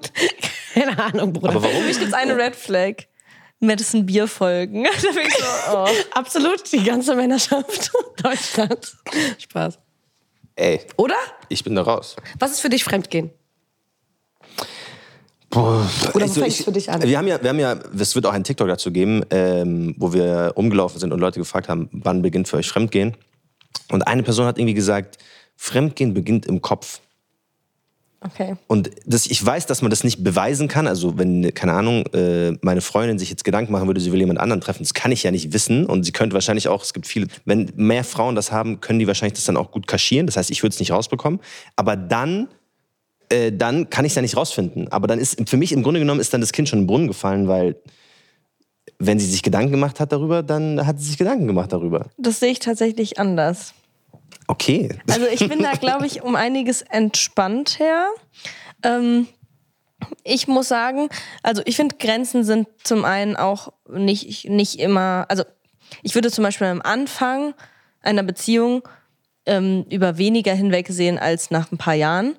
[0.74, 1.50] keine Ahnung, Bruder.
[1.50, 1.76] Aber warum?
[1.76, 2.94] Für mich gibt's eine Red Flag.
[3.60, 4.84] Madison Bier folgen.
[5.02, 5.88] da bin ich so, oh.
[6.18, 8.96] Absolut, die ganze Männerschaft Deutschlands.
[9.38, 9.78] Spaß.
[10.54, 11.16] Ey, Oder?
[11.48, 12.16] ich bin da raus.
[12.38, 13.30] Was ist für dich Fremdgehen?
[15.50, 17.02] Boah, Oder wo also fängt's für dich an?
[17.02, 20.12] Wir haben ja, wir haben ja, es wird auch einen TikTok dazu geben, ähm, wo
[20.14, 23.16] wir rumgelaufen sind und Leute gefragt haben, wann beginnt für euch Fremdgehen?
[23.90, 25.18] Und eine Person hat irgendwie gesagt,
[25.56, 27.00] Fremdgehen beginnt im Kopf.
[28.24, 28.54] Okay.
[28.66, 30.86] Und das, ich weiß, dass man das nicht beweisen kann.
[30.86, 34.38] Also wenn, keine Ahnung, äh, meine Freundin sich jetzt Gedanken machen würde, sie will jemand
[34.38, 35.86] anderen treffen, das kann ich ja nicht wissen.
[35.86, 39.06] Und sie könnte wahrscheinlich auch, es gibt viele, wenn mehr Frauen das haben, können die
[39.06, 40.26] wahrscheinlich das dann auch gut kaschieren.
[40.26, 41.40] Das heißt, ich würde es nicht rausbekommen.
[41.76, 42.48] Aber dann,
[43.28, 44.88] äh, dann kann ich es ja nicht rausfinden.
[44.88, 47.08] Aber dann ist, für mich im Grunde genommen ist dann das Kind schon im Brunnen
[47.08, 47.76] gefallen, weil
[48.98, 52.06] wenn sie sich Gedanken gemacht hat darüber, dann hat sie sich Gedanken gemacht darüber.
[52.18, 53.74] Das sehe ich tatsächlich anders.
[54.52, 54.90] Okay.
[55.10, 58.08] Also ich bin da, glaube ich, um einiges entspannter.
[58.82, 59.26] Ähm,
[60.24, 61.08] ich muss sagen,
[61.42, 65.44] also ich finde, Grenzen sind zum einen auch nicht, nicht immer, also
[66.02, 67.54] ich würde zum Beispiel am Anfang
[68.02, 68.86] einer Beziehung
[69.46, 72.36] ähm, über weniger hinweg sehen als nach ein paar Jahren.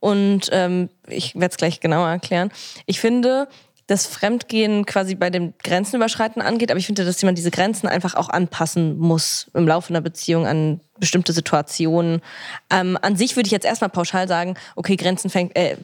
[0.00, 2.52] Und ähm, ich werde es gleich genauer erklären.
[2.84, 3.48] Ich finde,
[3.86, 8.14] dass Fremdgehen quasi bei dem Grenzenüberschreiten angeht, aber ich finde, dass man diese Grenzen einfach
[8.14, 12.22] auch anpassen muss im Laufe einer Beziehung an bestimmte Situationen.
[12.70, 15.76] Ähm, an sich würde ich jetzt erstmal pauschal sagen, okay, Grenzen fängt, äh,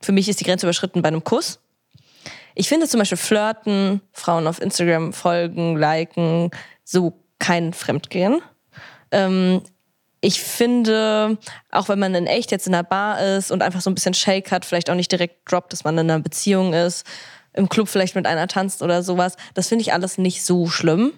[0.00, 1.58] für mich ist die Grenze überschritten bei einem Kuss.
[2.54, 6.50] Ich finde zum Beispiel Flirten, Frauen auf Instagram folgen, liken,
[6.84, 8.40] so kein Fremdgehen.
[9.10, 9.60] Ähm,
[10.26, 11.38] ich finde,
[11.70, 14.12] auch wenn man in echt jetzt in einer Bar ist und einfach so ein bisschen
[14.12, 17.06] Shake hat, vielleicht auch nicht direkt droppt, dass man in einer Beziehung ist,
[17.52, 21.12] im Club vielleicht mit einer tanzt oder sowas, das finde ich alles nicht so schlimm.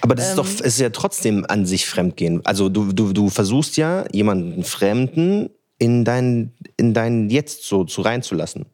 [0.00, 2.44] Aber das ist doch, es ist ja trotzdem an sich Fremdgehen.
[2.44, 8.02] Also du, du, du versuchst ja, jemanden Fremden in dein, in dein Jetzt so zu
[8.02, 8.66] reinzulassen.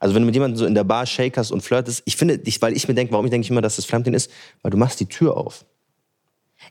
[0.00, 2.62] Also wenn du mit jemandem so in der Bar shakerst und flirtest, ich finde, ich,
[2.62, 4.30] weil ich mir denke, warum ich denke immer, dass das Fremdgehen ist,
[4.62, 5.66] weil du machst die Tür auf.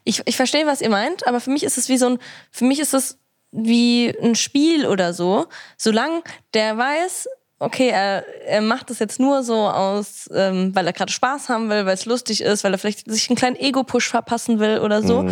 [0.04, 2.20] Ich, ich verstehe, was ihr meint, aber für mich ist es wie so ein,
[2.52, 3.18] für mich ist es
[3.52, 5.48] wie ein Spiel oder so.
[5.78, 6.22] Solange
[6.54, 7.28] der weiß,
[7.60, 11.70] okay, er, er macht das jetzt nur so aus, ähm, weil er gerade Spaß haben
[11.70, 15.02] will, weil es lustig ist, weil er vielleicht sich einen kleinen Ego-Push verpassen will oder
[15.02, 15.28] so,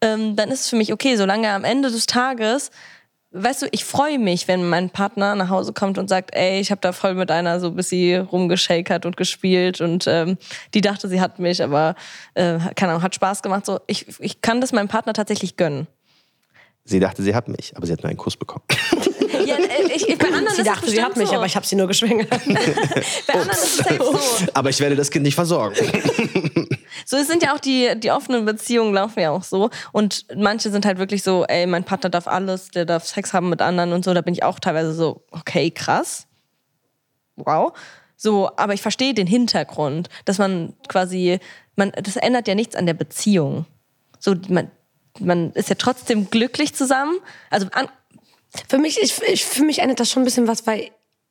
[0.00, 2.70] ähm, dann ist es für mich okay, solange er am Ende des Tages
[3.34, 6.70] weißt du, ich freue mich, wenn mein Partner nach Hause kommt und sagt, ey, ich
[6.70, 10.38] habe da voll mit einer so bis sie rumgeschakert und gespielt und ähm,
[10.72, 11.96] die dachte, sie hat mich, aber
[12.34, 13.66] äh, keine Ahnung, hat Spaß gemacht.
[13.66, 15.88] So, ich, ich kann das meinem Partner tatsächlich gönnen.
[16.84, 18.64] Sie dachte, sie hat mich, aber sie hat nur einen Kuss bekommen.
[19.44, 21.34] Ja, äh, ich, ich, bei anderen Sie ist dachte, sie hat mich, so.
[21.34, 22.30] aber ich habe sie nur geschwängert.
[23.26, 24.18] Bei anderen ist es halt so.
[24.54, 25.76] Aber ich werde das Kind nicht versorgen.
[27.06, 29.70] So, es sind ja auch die, die offenen Beziehungen laufen ja auch so.
[29.92, 33.50] Und manche sind halt wirklich so, ey, mein Partner darf alles, der darf Sex haben
[33.50, 34.14] mit anderen und so.
[34.14, 36.26] Da bin ich auch teilweise so, okay, krass.
[37.36, 37.72] Wow.
[38.16, 41.40] So, aber ich verstehe den Hintergrund, dass man quasi,
[41.76, 43.66] man, das ändert ja nichts an der Beziehung.
[44.18, 44.70] So, man,
[45.20, 47.18] man ist ja trotzdem glücklich zusammen.
[47.50, 47.88] Also, an,
[48.68, 50.90] Für mich, ich, ich, für mich ändert das schon ein bisschen was, weil,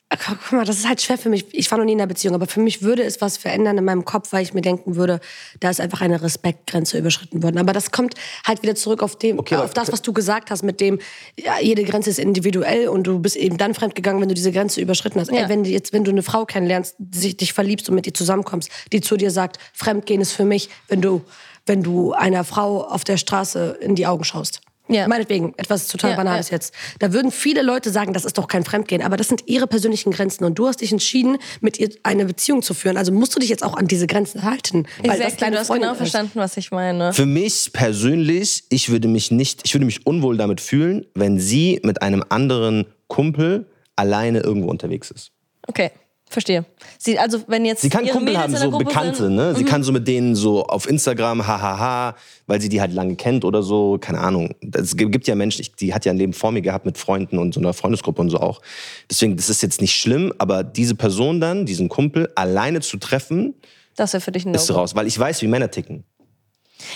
[0.10, 1.46] ach, guck mal, das ist halt schwer für mich.
[1.52, 3.86] Ich war noch nie in einer Beziehung, aber für mich würde es was verändern in
[3.86, 5.20] meinem Kopf, weil ich mir denken würde,
[5.60, 7.58] da ist einfach eine Respektgrenze überschritten worden.
[7.58, 8.16] Aber das kommt
[8.46, 11.00] halt wieder zurück auf dem, Okay, auf das, was du gesagt hast, mit dem,
[11.38, 14.82] ja, jede Grenze ist individuell und du bist eben dann fremdgegangen, wenn du diese Grenze
[14.82, 15.32] überschritten hast.
[15.32, 15.44] Ja.
[15.44, 18.14] Ey, wenn du jetzt, wenn du eine Frau kennenlernst, sich, dich verliebst und mit ihr
[18.14, 21.22] zusammenkommst, die zu dir sagt, Fremdgehen ist für mich, wenn du,
[21.66, 24.62] wenn du einer Frau auf der Straße in die Augen schaust.
[24.90, 25.08] Ja.
[25.08, 26.56] Meinetwegen, etwas total Ja, Banales ja.
[26.56, 26.74] jetzt.
[27.00, 30.12] Da würden viele Leute sagen, das ist doch kein Fremdgehen, aber das sind ihre persönlichen
[30.12, 32.98] Grenzen und du hast dich entschieden, mit ihr eine Beziehung zu führen.
[32.98, 35.60] Also musst du dich jetzt auch an diese Grenzen halten, weil das exactly, deine du
[35.62, 35.98] hast Freundin genau ist.
[36.00, 37.14] verstanden, was ich meine.
[37.14, 41.80] Für mich persönlich, ich würde mich nicht, ich würde mich unwohl damit fühlen, wenn sie
[41.84, 45.32] mit einem anderen Kumpel alleine irgendwo unterwegs ist.
[45.68, 45.92] Okay,
[46.30, 46.66] verstehe.
[46.98, 49.36] Sie, also, wenn jetzt Sie kann Kumpel haben, so Bekannte, sind, Mhm.
[49.36, 49.56] ne?
[49.56, 52.16] Sie kann so mit denen so auf Instagram, hahaha,
[52.48, 54.56] weil sie die halt lange kennt oder so, keine Ahnung.
[54.74, 57.38] Es gibt ja Menschen, ich, die hat ja ein Leben vor mir gehabt mit Freunden
[57.38, 58.62] und so einer Freundesgruppe und so auch.
[59.10, 63.54] Deswegen, das ist jetzt nicht schlimm, aber diese Person dann, diesen Kumpel, alleine zu treffen,
[63.96, 66.04] Das wäre für dich ein ist raus, weil ich weiß, wie Männer ticken.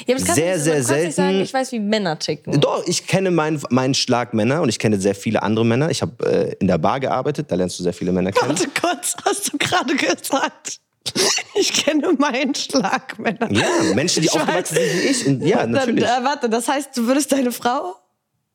[0.06, 2.60] Ja, aber das kannst Sehr, sehr nicht sagen, selten- ich weiß, wie Männer ticken.
[2.60, 5.90] Doch, ich kenne meinen meinen Schlag Männer und ich kenne sehr viele andere Männer.
[5.90, 8.50] Ich habe äh, in der Bar gearbeitet, da lernst du sehr viele Männer kennen.
[8.50, 10.80] Warte kurz, hast du gerade gesagt?
[11.56, 13.50] Ich kenne meinen Schlag, Männer.
[13.52, 13.66] Ja,
[13.96, 14.84] Menschen, die Ich aufgewachsen weiß.
[14.86, 15.28] sind wie ich.
[15.28, 16.04] Und, ja, natürlich.
[16.04, 17.96] Dann, äh, warte, das heißt, du würdest deine Frau,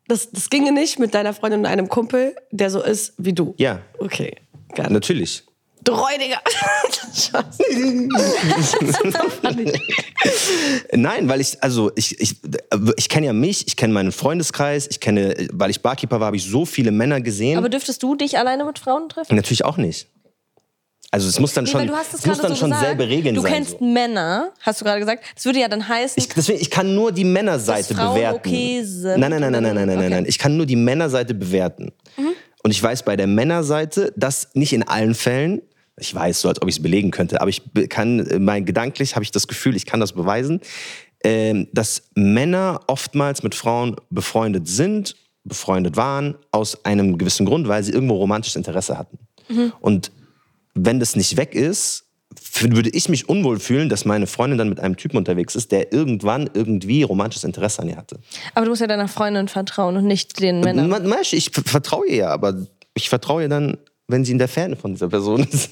[0.06, 3.54] das, das ginge nicht mit deiner Freundin und einem Kumpel, der so ist wie du.
[3.56, 4.36] Ja, Okay,
[4.74, 4.88] geil.
[4.90, 5.44] natürlich.
[9.42, 9.72] Funny.
[10.92, 12.36] Nein, weil ich, also ich, ich,
[12.96, 16.36] ich kenne ja mich, ich kenne meinen Freundeskreis, ich kenne, weil ich Barkeeper war, habe
[16.36, 17.58] ich so viele Männer gesehen.
[17.58, 19.34] Aber dürftest du dich alleine mit Frauen treffen?
[19.36, 20.08] Natürlich auch nicht.
[21.10, 22.60] Also es muss dann Nee, schon, weil du hast es es muss gerade dann so
[22.60, 23.52] schon gesagt, selbe Regeln Du sein.
[23.52, 23.84] kennst so.
[23.84, 25.22] Männer, hast du gerade gesagt.
[25.34, 28.36] Das würde ja dann heißen, Ich, deswegen, ich kann nur die Männerseite bewerten.
[28.48, 30.04] okay sind nein, nein, nein, nein, nein, nein, nein, Okay.
[30.06, 30.10] Mhm.
[30.10, 30.24] nein.
[30.26, 31.92] Ich kann nur die Männerseite bewerten.
[32.64, 35.60] Und ich weiß bei der Männerseite, dass nicht in allen Fällen,
[36.02, 39.14] ich weiß so, als ob ich es belegen könnte, aber ich kann, äh, mein gedanklich
[39.14, 40.60] habe ich das Gefühl, ich kann das beweisen,
[41.24, 47.82] ähm, dass Männer oftmals mit Frauen befreundet sind, befreundet waren, aus einem gewissen Grund, weil
[47.82, 49.18] sie irgendwo romantisches Interesse hatten.
[49.48, 49.72] Mhm.
[49.80, 50.12] Und
[50.74, 52.04] wenn das nicht weg ist,
[52.60, 55.92] würde ich mich unwohl fühlen, dass meine Freundin dann mit einem Typen unterwegs ist, der
[55.92, 58.18] irgendwann irgendwie romantisches Interesse an ihr hatte.
[58.54, 61.14] aber du musst ja deiner Freundin vertrauen und nicht den Männern.
[61.30, 63.78] Ich vertraue ihr ja, aber ich vertraue ihr dann
[64.08, 65.70] wenn sie in der Ferne von dieser Person ist.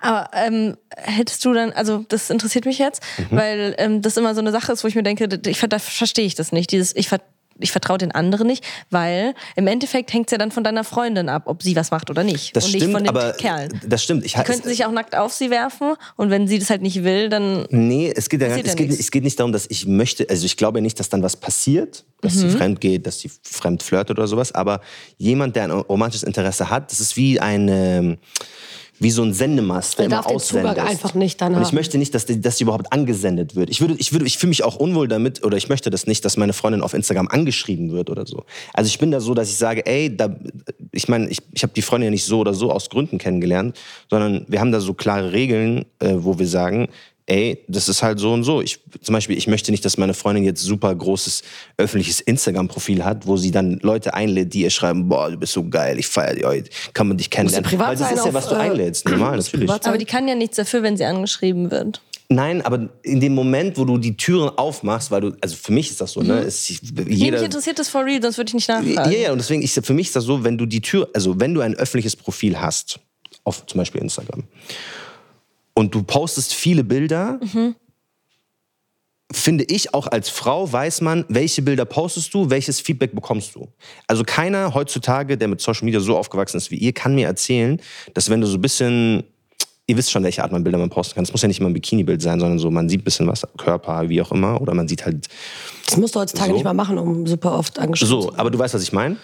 [0.00, 3.36] Aber ähm, hättest du dann, also das interessiert mich jetzt, Mhm.
[3.36, 6.26] weil ähm, das immer so eine Sache ist, wo ich mir denke, ich, da verstehe
[6.26, 6.72] ich das nicht.
[6.72, 7.20] Dieses, ich, ver
[7.58, 11.28] ich vertraue den anderen nicht, weil im Endeffekt hängt es ja dann von deiner Freundin
[11.28, 12.56] ab, ob sie was macht oder nicht.
[12.56, 13.68] Das und stimmt, nicht von dem aber Kerl.
[13.86, 14.24] das stimmt.
[14.24, 17.04] Ich, Die könnten sich auch nackt auf sie werfen und wenn sie das halt nicht
[17.04, 17.66] will, dann.
[17.70, 20.44] Nee, es geht, ja, es, ja geht, es geht nicht darum, dass ich möchte, also
[20.46, 22.38] ich glaube nicht, dass dann was passiert, dass Mhm.
[22.40, 24.80] sie fremd geht, dass sie fremd flirtet oder sowas, aber
[25.18, 28.18] jemand, der ein romantisches Interesse hat, das ist wie eine,
[28.98, 30.78] wie so ein Sendemast, der Er immer aussendet.
[30.78, 33.70] Einfach nicht dann Und ich möchte nicht, dass die, dass die überhaupt angesendet wird.
[33.70, 36.24] Ich würde, ich würde, ich fühle mich auch unwohl damit oder ich möchte das nicht,
[36.24, 38.44] dass meine Freundin auf Instagram angeschrieben wird oder so.
[38.72, 40.36] Also ich bin da so, dass ich sage, ey, da,
[40.92, 43.78] ich meine, ich, ich habe die Freundin ja nicht so oder so aus Gründen kennengelernt,
[44.10, 46.88] sondern wir haben da so klare Regeln, äh, wo wir sagen,
[47.26, 48.60] ey, das ist halt so und so.
[48.60, 51.42] Ich, zum Beispiel, ich möchte nicht, dass meine Freundin jetzt super großes
[51.76, 55.68] öffentliches Instagram-Profil hat, wo sie dann Leute einlädt, die ihr schreiben, boah, du bist so
[55.68, 57.68] geil, ich feier dich heute, kann man dich kennenlernen.
[57.68, 59.66] privat Weil das ist ja, was du äh, einlädst, normal, natürlich.
[59.66, 62.00] privat Aber die kann ja nichts dafür, wenn sie angeschrieben wird.
[62.28, 65.90] Nein, aber in dem Moment, wo du die Türen aufmachst, weil du, also für mich
[65.90, 66.40] ist das so, ne?
[66.40, 69.12] Ist, Nee, jeder, mich interessiert das for real, sonst würde ich nicht nachfragen.
[69.12, 71.38] ja, ja, und deswegen, ich, für mich ist das so, wenn du die Tür, also
[71.38, 72.98] wenn du ein öffentliches Profil hast,
[73.44, 74.44] auf zum Beispiel Instagram,
[75.74, 77.40] und du postest viele Bilder,
[79.32, 83.68] finde ich, auch als Frau weiß man, welche Bilder postest du, welches Feedback bekommst du.
[84.06, 87.80] Also keiner heutzutage, der mit Social Media so aufgewachsen ist wie ihr, kann mir erzählen,
[88.14, 89.24] dass wenn du so ein bisschen,
[89.86, 91.24] ihr wisst schon, welche Art man Bilder man posten kann.
[91.24, 93.46] Es muss ja nicht immer ein Bikini-Bild sein, sondern so, man sieht ein bisschen was,
[93.56, 95.28] Körper, wie auch immer, oder man sieht halt
[95.86, 96.54] Das musst du heutzutage So.
[96.54, 99.16] nicht mal machen, um super oft angeschrieben zu so, aber du weißt, was ich meine.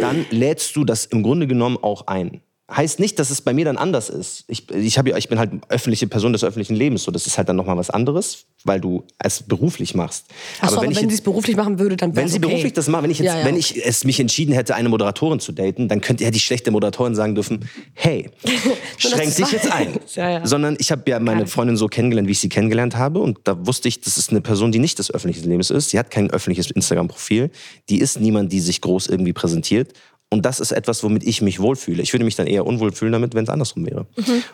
[0.00, 2.40] Dann lädst du das im Grunde genommen auch ein.
[2.68, 4.42] Heißt nicht, dass es bei mir dann anders ist.
[4.48, 7.04] Ich, ich, hab ja, ich bin halt öffentliche Person des öffentlichen Lebens.
[7.04, 10.24] So, das ist halt dann nochmal was anderes, weil du es beruflich machst.
[10.60, 12.48] Ach so, aber wenn, ich sie es beruflich machen würde, dann wäre wenn sie okay.
[12.48, 13.44] beruflich das machen, wenn ich jetzt, Ja, ja.
[13.44, 16.72] wenn ich es mich entschieden hätte, eine Moderatorin zu daten, dann könnte hätte ich schlechte
[16.72, 18.30] Moderatorin sagen dürfen, hey,
[18.98, 20.00] schränk dich jetzt ein.
[20.16, 20.46] Ja, ja.
[20.46, 23.20] Sondern ich habe ja meine Freundin so kennengelernt, wie ich sie kennengelernt habe.
[23.20, 25.90] Und da wusste ich, das ist eine Person, die nicht des öffentlichen Lebens ist.
[25.90, 27.50] Sie hat kein öffentliches Instagram-Profil.
[27.90, 29.92] Die ist niemand, die sich groß irgendwie präsentiert.
[30.30, 32.02] Und das ist etwas, womit ich mich wohlfühle.
[32.02, 34.06] Ich würde mich dann eher unwohl fühlen damit, wenn es andersrum wäre.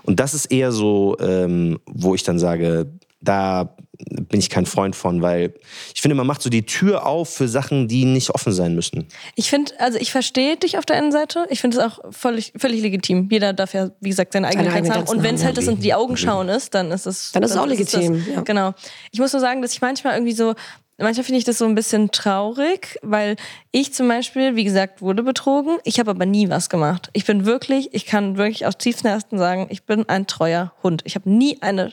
[0.02, 2.90] Und das ist eher so, ähm, wo ich dann sage,
[3.22, 5.54] da bin ich kein Freund von, weil
[5.94, 9.06] ich finde, man macht so die Tür auf für Sachen, die nicht offen sein müssen.
[9.36, 11.46] Ich finde, also ich verstehe dich auf der einen Seite.
[11.50, 13.28] Ich finde es auch völlig, völlig legitim.
[13.30, 15.08] Jeder darf ja, wie gesagt, seine eigenen Grenzen haben.
[15.08, 17.32] Und wenn es halt das in die Augen schauen ist, dann ist es.
[17.32, 18.26] Dann ist es auch legitim, das.
[18.34, 18.40] ja.
[18.42, 18.74] Genau.
[19.12, 20.54] Ich muss nur sagen, dass ich manchmal irgendwie so,
[21.02, 23.36] manchmal finde ich das so ein bisschen traurig, weil
[23.70, 25.78] ich zum Beispiel, wie gesagt, wurde betrogen.
[25.84, 27.10] Ich habe aber nie was gemacht.
[27.12, 31.02] Ich bin wirklich, ich kann wirklich aus tiefstem Herzen sagen, ich bin ein treuer Hund.
[31.04, 31.92] Ich habe nie eine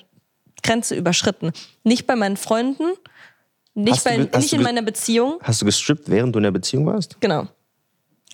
[0.64, 1.51] Grenze überschritten.
[1.84, 2.84] Nicht bei meinen Freunden,
[3.74, 5.39] nicht, du bei, nicht in meiner Beziehung.
[5.41, 7.20] Hast du gestrippt, während du in der Beziehung warst?
[7.22, 7.47] Genau.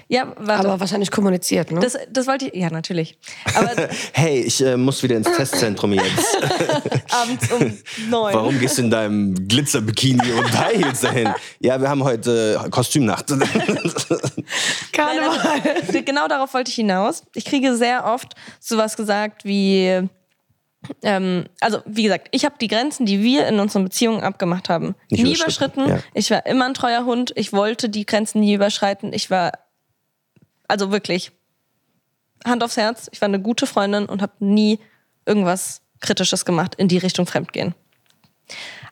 [0.08, 0.68] Ja, warte.
[0.68, 1.80] Aber wahrscheinlich kommuniziert, ne?
[1.80, 3.18] Das, das wollte ich, ja, natürlich.
[3.56, 3.72] Aber
[4.14, 6.38] Hey, ich äh, muss wieder ins Testzentrum jetzt.
[7.10, 7.78] abends um
[8.10, 8.34] neun.
[8.34, 11.34] Warum gehst du in deinem Glitzerbikini und High Heels dahin?
[11.60, 13.30] Ja, wir haben heute äh, Kostümnacht.
[13.32, 13.39] Nein,
[14.97, 17.24] also, genau darauf wollte ich hinaus.
[17.34, 20.08] Ich kriege sehr oft sowas gesagt wie,
[21.01, 24.95] ähm, also wie gesagt, ich habe die Grenzen, die wir in unseren Beziehungen abgemacht haben,
[25.10, 25.89] nie überschritten, überschritten.
[25.89, 25.99] ja.
[26.14, 27.34] Ich war immer ein treuer Hund.
[27.36, 29.14] Ich wollte die Grenzen nie überschreiten.
[29.14, 29.51] Ich war,
[30.68, 31.32] also wirklich,
[32.45, 34.80] Hand aufs Herz, ich war eine gute Freundin und habe nie
[35.26, 37.74] irgendwas Kritisches gemacht in die Richtung Fremdgehen.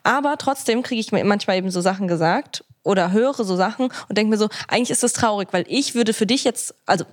[0.04, 4.18] Aber trotzdem kriege ich mir manchmal eben so Sachen gesagt oder höre so Sachen und
[4.18, 7.06] denke mir so, eigentlich ist das traurig, weil ich würde für dich jetzt, also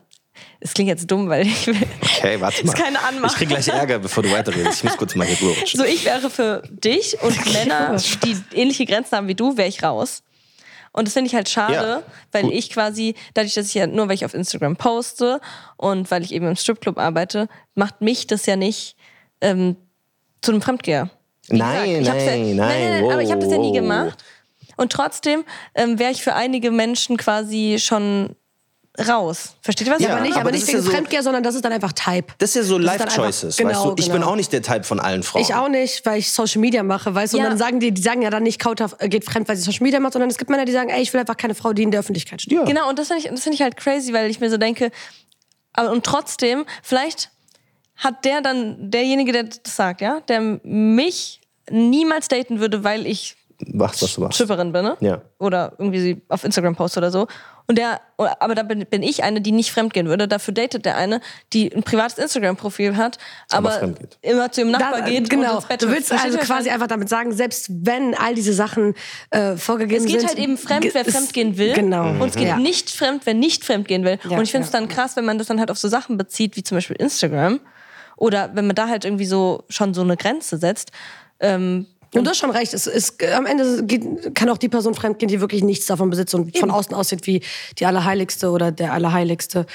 [0.60, 2.72] es klingt jetzt dumm, weil ich will, Okay, warte mal.
[2.72, 3.32] ist keine Anmache.
[3.32, 4.78] Ich krieg gleich Ärger, bevor du weiterredest.
[4.78, 5.78] Ich muss kurz mal hier rutschen.
[5.78, 9.82] So, ich wäre für dich und Männer, die ähnliche Grenzen haben wie du, wäre ich
[9.82, 10.22] raus.
[10.92, 12.02] Und das finde ich halt schade, Ja.
[12.32, 12.52] weil Gut.
[12.52, 15.40] ich quasi, dadurch, dass ich ja nur, weil ich auf Instagram poste
[15.76, 18.96] und weil ich eben im Stripclub arbeite, macht mich das ja nicht
[19.40, 19.76] ähm,
[20.42, 21.10] zu einem Fremdgeher.
[21.48, 23.74] Nein, hab's ja, nein, nein, nein, aber ich habe das ja nie wow.
[23.74, 24.24] gemacht.
[24.76, 28.34] Und trotzdem ähm, wäre ich für einige Menschen quasi schon
[28.98, 29.54] raus.
[29.62, 30.00] Versteht ihr was?
[30.00, 31.72] Ja, ich aber nicht, aber nicht ist ja wegen so- Fremdgeher, sondern das ist dann
[31.72, 32.34] einfach Type.
[32.38, 33.94] Das ist ja so Das ist Life dann einfach- Choices, genau, weißt du?
[33.98, 34.32] Ich bin genau.
[34.32, 35.42] auch nicht der Type von allen Frauen.
[35.42, 37.38] Ich auch nicht, weil ich Social Media mache, weißt du?
[37.38, 37.44] Ja.
[37.44, 39.62] Und dann sagen die, die sagen ja dann nicht, Kauter äh, geht fremd, weil sie
[39.62, 41.72] Social Media macht, sondern es gibt Männer, die sagen, ey, ich will einfach keine Frau,
[41.72, 42.52] die in der Öffentlichkeit steht.
[42.52, 42.64] Ja.
[42.64, 44.90] Genau, und das finde ich, das find ich halt crazy, weil ich mir so denke,
[45.72, 47.30] aber und trotzdem, vielleicht
[47.96, 53.36] hat der dann, derjenige, der das sagt, ja, der mich niemals daten würde, weil ich
[53.66, 54.38] Mach, was du machst.
[54.48, 54.96] Bin, ne?
[55.00, 55.20] Ja.
[55.38, 57.26] Oder irgendwie sie auf Instagram poste oder so.
[57.70, 60.26] Und der, aber da bin, bin ich eine, die nicht fremdgehen würde.
[60.26, 61.20] Dafür datet der eine,
[61.52, 63.18] die ein privates Instagram-Profil hat,
[63.48, 64.18] aber, fremdgeht.
[64.22, 65.54] immer zu ihrem Nachbar Da- geht und genau.
[65.58, 68.94] ins Bett Du willst also quasi einfach damit sagen, selbst wenn all diese Sachen
[69.30, 70.30] äh, vorgegeben Es geht sind.
[70.30, 71.74] halt eben fremd, wer fremdgehen will.
[71.74, 72.08] Genau.
[72.10, 72.56] Und es geht Ja.
[72.56, 74.18] nicht fremd, wer nicht fremdgehen will.
[74.28, 74.80] Ja, und ich finde es ja.
[74.80, 77.60] dann krass, wenn man das dann halt auf so Sachen bezieht, wie zum Beispiel Instagram.
[78.16, 80.90] Oder wenn man da halt irgendwie so schon so eine Grenze setzt.
[81.38, 82.74] Ähm, Und du hast schon recht.
[82.74, 86.34] Es ist, am Ende geht, kann auch die Person fremdgehen, die wirklich nichts davon besitzt
[86.34, 87.42] und von außen aussieht wie
[87.78, 89.66] die Allerheiligste oder der Allerheiligste.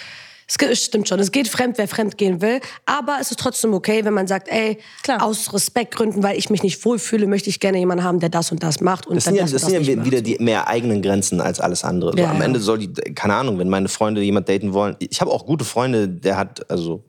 [0.47, 1.19] Es es stimmt schon.
[1.19, 2.59] Es geht fremd, wer fremd gehen will.
[2.86, 5.23] Aber es ist trotzdem okay, wenn man sagt, ey, Klar.
[5.23, 8.61] aus Respektgründen, weil ich mich nicht wohlfühle, möchte ich gerne jemanden haben, der das und
[8.61, 10.38] das macht und Das dann sind ja, das, das und sind das ja wieder die
[10.39, 12.11] mehr eigenen Grenzen als alles andere.
[12.11, 12.45] So, Ja, am ja.
[12.45, 14.95] Ende soll die, keine Ahnung, wenn meine Freunde jemand daten wollen.
[14.99, 17.03] Ich habe auch gute Freunde, der hat, also,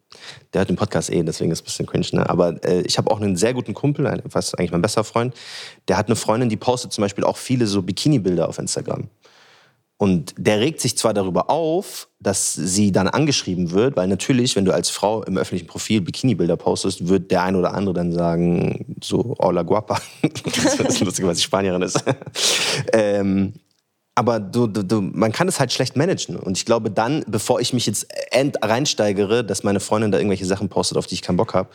[0.52, 2.28] der hat den Podcast eh, deswegen ist es ein bisschen cringe, ne?
[2.28, 5.34] Aber äh, ich habe auch einen sehr guten Kumpel, ein- fast eigentlich mein bester Freund,
[5.88, 9.08] der hat eine Freundin, die postet zum Beispiel auch viele so Bikini-Bilder auf Instagram.
[9.98, 14.66] Und der regt sich zwar darüber auf, dass sie dann angeschrieben wird, weil natürlich, wenn
[14.66, 18.96] du als Frau im öffentlichen Profil Bikini-Bilder postest, wird der ein oder andere dann sagen,
[19.02, 19.98] so, hola guapa.
[20.22, 22.04] das ist lustig, weil sie Spanierin ist.
[22.92, 23.54] ähm,
[24.16, 26.36] aber du, du, du, man kann es halt schlecht managen.
[26.36, 30.46] Und ich glaube dann, bevor ich mich jetzt end reinsteigere, dass meine Freundin da irgendwelche
[30.46, 31.68] Sachen postet, auf die ich keinen Bock habe,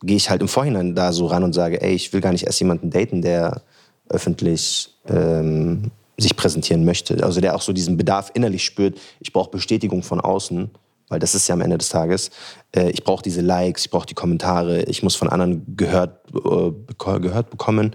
[0.00, 2.46] gehe ich halt im Vorhinein da so ran und sage, ey, ich will gar nicht
[2.46, 3.62] erst jemanden daten, der
[4.08, 7.24] öffentlich ähm, sich präsentieren möchte.
[7.24, 10.70] Also der auch so diesen Bedarf innerlich spürt, ich brauche Bestätigung von außen,
[11.10, 12.30] weil das ist ja am Ende des Tages.
[12.74, 17.18] Äh, ich brauche diese Likes, ich brauche die Kommentare, ich muss von anderen gehört, äh,
[17.20, 17.94] gehört bekommen,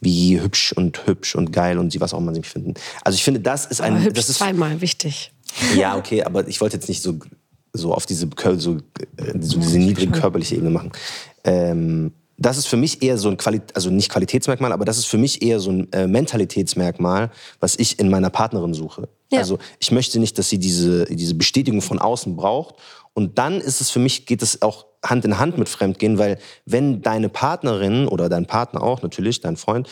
[0.00, 2.74] wie hübsch und hübsch und geil und sie was auch immer sie mich finden.
[3.02, 3.94] Also ich finde, das ist ein...
[3.94, 5.32] Aber hübsch das ist, zweimal wichtig.
[5.76, 7.18] ja, okay, aber ich wollte jetzt nicht so,
[7.72, 8.78] so auf diese, so, äh,
[9.40, 10.92] so diese niedrige körperliche Ebene machen.
[11.44, 15.06] Ähm, das ist für mich eher so ein Quali also nicht Qualitätsmerkmal, aber das ist
[15.06, 19.08] für mich eher so ein äh, Mentalitätsmerkmal, was ich in meiner Partnerin suche.
[19.30, 19.40] Ja.
[19.40, 22.76] Also ich möchte nicht, dass sie diese, diese Bestätigung von außen braucht.
[23.12, 26.38] Und dann ist es für mich, geht es auch Hand in Hand mit Fremdgehen, weil
[26.64, 29.88] wenn deine Partnerin oder dein Partner auch natürlich, dein Freund,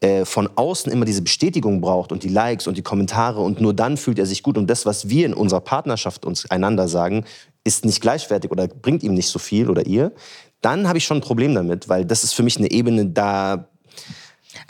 [0.00, 3.72] äh, von außen immer diese Bestätigung braucht und die Likes und die Kommentare und nur
[3.72, 7.24] dann fühlt er sich gut und das, was wir in unserer Partnerschaft uns einander sagen,
[7.62, 10.12] ist nicht gleichwertig oder bringt ihm nicht so viel oder ihr,
[10.60, 13.68] dann habe ich schon ein Problem damit, weil das ist für mich eine Ebene, da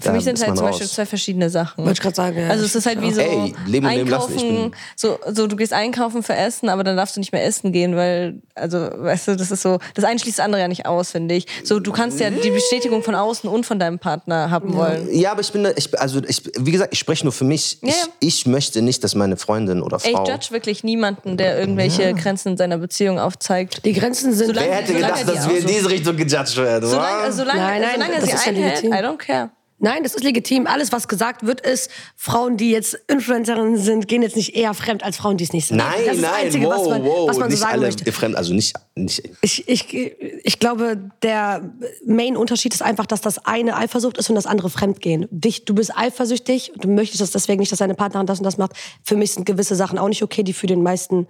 [0.01, 0.73] Für mich sind halt zum raus.
[0.79, 1.85] Beispiel zwei verschiedene Sachen.
[1.85, 2.49] Wollte ich grad sagen, ja.
[2.49, 5.19] Also es ist halt wie so Ey, leben und leben lassen, ich einkaufen, bin- so,
[5.33, 8.43] so du gehst einkaufen für Essen, aber dann darfst du nicht mehr essen gehen, weil,
[8.55, 11.35] also, weißt du, das ist so, das eine schließt das andere ja nicht aus, finde
[11.35, 11.47] ich.
[11.65, 15.09] So, du kannst ja die Bestätigung von außen und von deinem Partner haben wollen.
[15.13, 17.79] Ja, aber ich bin, da- ich, also ich, wie gesagt, ich spreche nur für mich.
[17.83, 18.07] Ja, Ich, ja.
[18.21, 20.25] ich möchte nicht, dass meine Freundin oder Ey, Frau.
[20.25, 23.85] ich judge wirklich niemanden, der irgendwelche Grenzen in seiner Beziehung aufzeigt.
[23.85, 24.49] Die Grenzen sind.
[24.49, 26.89] Solange- Wer hätte gedacht, die dass wir in diese Richtung gejudged werden?
[26.89, 29.51] Solange, solange, Nein, nein, solange sie ja einhält, I don't care.
[29.85, 30.67] Nein, das ist legitim.
[30.67, 35.03] Alles, was gesagt wird, ist, Frauen, die jetzt Influencerinnen sind, gehen jetzt nicht eher fremd
[35.03, 35.77] als Frauen, die es nicht sind.
[35.77, 37.83] Nein, das ist nein, das Einzige, wow, was man, wow, was man so sagen alle
[37.83, 38.11] möchte.
[38.11, 39.95] fremd, also nicht, nicht Ich, ich,
[40.43, 41.71] ich glaube, der
[42.07, 45.29] Main-Unterschied ist einfach, dass das eine Eifersucht ist und das andere Fremdgehen.
[45.31, 48.45] Dich, du bist eifersüchtig und du möchtest das deswegen nicht, dass deine Partnerin das und
[48.45, 48.73] das macht.
[49.03, 51.27] Für mich sind gewisse Sachen auch nicht okay, die für den meisten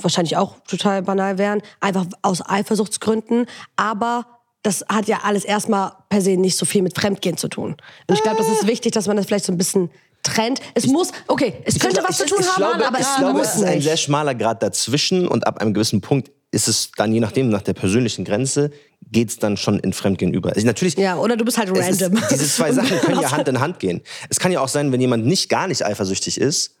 [0.00, 1.60] wahrscheinlich auch total banal wären.
[1.80, 3.44] Einfach aus Eifersuchtsgründen.
[3.76, 4.37] Aber
[4.68, 7.74] das hat ja alles erstmal per se nicht so viel mit Fremdgehen zu tun.
[8.06, 9.90] Und ich glaube, das ist wichtig, dass man das vielleicht so ein bisschen
[10.22, 10.60] trennt.
[10.74, 13.48] Es muss, okay, es könnte was zu tun haben, glaube, aber ich es glaube, muss
[13.48, 17.14] es ist ein sehr schmaler Grad dazwischen und ab einem gewissen Punkt ist es dann,
[17.14, 18.70] je nachdem, nach der persönlichen Grenze,
[19.10, 20.52] geht es dann schon in Fremdgehen über.
[20.54, 22.22] Also natürlich, ja, oder du bist halt es ist, random.
[22.30, 24.02] diese zwei Sachen können ja Hand in Hand gehen.
[24.28, 26.76] Es kann ja auch sein, wenn jemand nicht gar nicht eifersüchtig ist,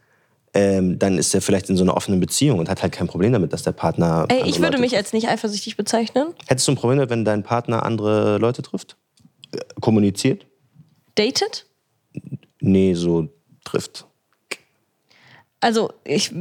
[0.54, 3.32] ähm, dann ist er vielleicht in so einer offenen Beziehung und hat halt kein Problem
[3.32, 4.26] damit, dass der Partner.
[4.28, 5.04] Ey, ich würde Leute mich trifft.
[5.04, 6.28] als nicht eifersüchtig bezeichnen.
[6.46, 8.96] Hättest du ein Problem damit, wenn dein Partner andere Leute trifft?
[9.52, 10.46] Äh, Kommuniziert?
[11.14, 11.66] Dated?
[12.60, 13.28] Nee, so
[13.64, 14.06] trifft.
[15.60, 16.32] Also, ich,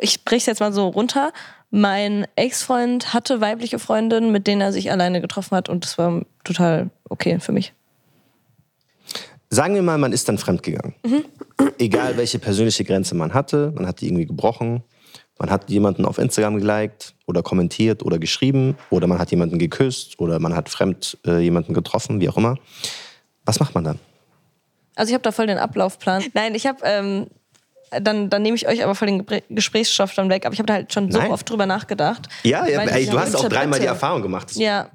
[0.00, 1.32] ich brich jetzt mal so runter.
[1.70, 6.22] Mein Ex-Freund hatte weibliche Freundinnen, mit denen er sich alleine getroffen hat und das war
[6.44, 7.72] total okay für mich.
[9.54, 10.94] Sagen wir mal, man ist dann fremdgegangen.
[11.78, 14.82] Egal, welche persönliche Grenze man hatte, man hat die irgendwie gebrochen.
[15.38, 20.18] Man hat jemanden auf Instagram geliked oder kommentiert oder geschrieben oder man hat jemanden geküsst
[20.18, 22.56] oder man hat fremd äh, jemanden getroffen, wie auch immer.
[23.44, 23.98] Was macht man dann?
[24.94, 26.24] Also ich habe da voll den Ablaufplan.
[26.32, 27.26] Nein, ich habe, ähm,
[27.90, 30.46] dann, dann nehme ich euch aber voll den Gespr- Gesprächsstoff dann weg.
[30.46, 31.30] Aber ich habe da halt schon so Nein.
[31.30, 32.26] oft drüber nachgedacht.
[32.42, 33.84] Ja, ja ey, ich du hast auch dreimal die.
[33.86, 34.52] Erfahrung gemacht.
[34.54, 34.88] Ja,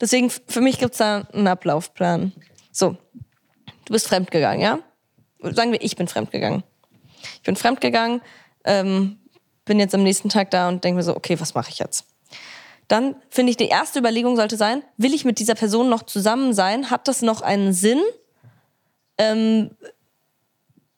[0.00, 2.32] deswegen für mich gibt's da einen Ablaufplan.
[2.70, 2.96] So,
[3.84, 4.78] du bist fremdgegangen, ja?
[5.40, 6.62] Sagen wir, ich bin fremdgegangen.
[7.36, 8.22] Ich bin fremdgegangen,
[8.64, 9.18] ähm,
[9.64, 12.06] bin jetzt am nächsten Tag da und denke mir so, okay, was mache ich jetzt?
[12.88, 16.52] Dann finde ich, die erste Überlegung sollte sein, will ich mit dieser Person noch zusammen
[16.52, 16.90] sein?
[16.90, 18.00] Hat das noch einen Sinn?
[19.16, 19.70] Ähm,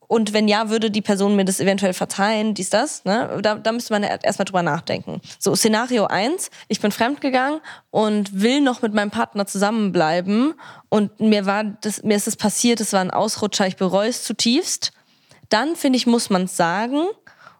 [0.08, 3.04] Und wenn ja, würde die Person mir das eventuell verzeihen, dies, das.
[3.04, 3.38] Ne?
[3.42, 5.20] Da, da müsste man erstmal drüber nachdenken.
[5.38, 10.54] So, Szenario eins: ich bin fremdgegangen und will noch mit meinem Partner zusammenbleiben.
[10.88, 14.24] Und mir, war das, mir ist es passiert, es war ein Ausrutscher, ich bereue es
[14.24, 14.92] zutiefst.
[15.48, 17.06] Dann, finde ich, muss man es sagen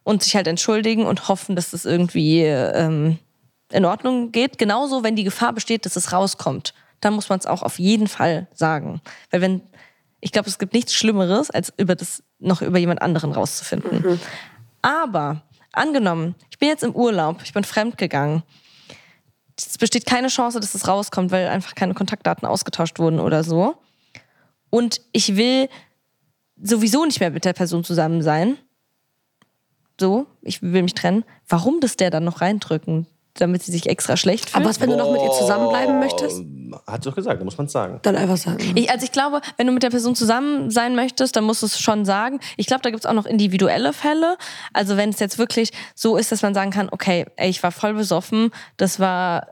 [0.03, 3.19] und sich halt entschuldigen und hoffen, dass das irgendwie ähm,
[3.73, 4.59] in Ordnung geht.
[4.59, 6.75] Genauso, wenn die Gefahr besteht, dass es rauskommt.
[7.01, 9.01] Dann muss man es auch auf jeden Fall sagen.
[9.31, 9.63] Weil wenn,
[10.21, 14.21] ich glaube, es gibt nichts Schlimmeres, als über das noch über jemand anderen rauszufinden.
[14.83, 15.43] Aber
[15.73, 18.43] angenommen, ich bin jetzt im Urlaub, ich bin fremdgegangen.
[19.59, 23.77] Es besteht keine Chance, dass es rauskommt, weil einfach keine Kontaktdaten ausgetauscht wurden oder so.
[24.71, 25.69] Und ich will
[26.61, 28.59] sowieso nicht mehr mit der Person zusammen sein.
[29.99, 31.25] So, ich will mich trennen.
[31.49, 33.07] Warum das der dann noch reindrücken?
[33.39, 34.57] Damit sie sich extra schlecht fühlt?
[34.57, 36.43] Aber was, wenn du noch mit ihr zusammenbleiben möchtest?
[36.87, 38.01] Hat sie doch gesagt, da muss man es sagen.
[38.03, 38.73] Dann einfach sagen.
[38.75, 41.67] Ich, also ich glaube, wenn du mit der Person zusammen sein möchtest, dann musst du
[41.67, 42.41] es schon sagen.
[42.57, 44.37] Ich glaube, da gibt es auch noch individuelle Fälle.
[44.73, 47.73] Also wenn es jetzt wirklich so ist, dass man sagen kann, okay, ey, ich war
[47.73, 49.49] voll besoffen, das war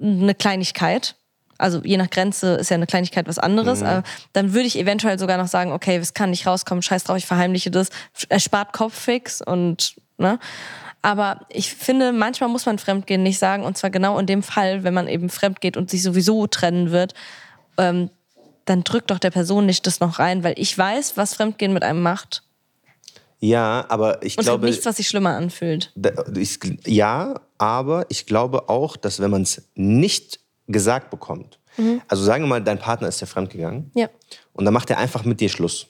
[0.00, 1.16] eine Kleinigkeit.
[1.58, 3.82] Also je nach Grenze ist ja eine Kleinigkeit was anderes.
[3.82, 7.16] Aber dann würde ich eventuell sogar noch sagen, okay, es kann nicht rauskommen, scheiß drauf,
[7.16, 7.88] ich verheimliche das.
[8.28, 10.38] Er spart Kopffix und, ne?
[11.02, 13.64] Aber ich finde, manchmal muss man Fremdgehen nicht sagen.
[13.64, 16.90] Und zwar genau in dem Fall, wenn man eben fremd geht und sich sowieso trennen
[16.90, 17.14] wird,
[17.78, 18.10] ähm,
[18.64, 21.82] dann drückt doch der Person nicht das noch rein, weil ich weiß, was Fremdgehen mit
[21.82, 22.42] einem macht.
[23.40, 24.66] Ja, aber ich Und es gibt glaube.
[24.66, 25.92] nichts, was sich schlimmer anfühlt.
[26.36, 31.58] Ich, ja, aber ich glaube auch, dass wenn man es nicht gesagt bekommt,
[32.08, 34.08] also sagen wir mal, dein Partner ist ja fremdgegangen Ja.
[34.52, 35.86] und dann macht er einfach mit dir Schluss.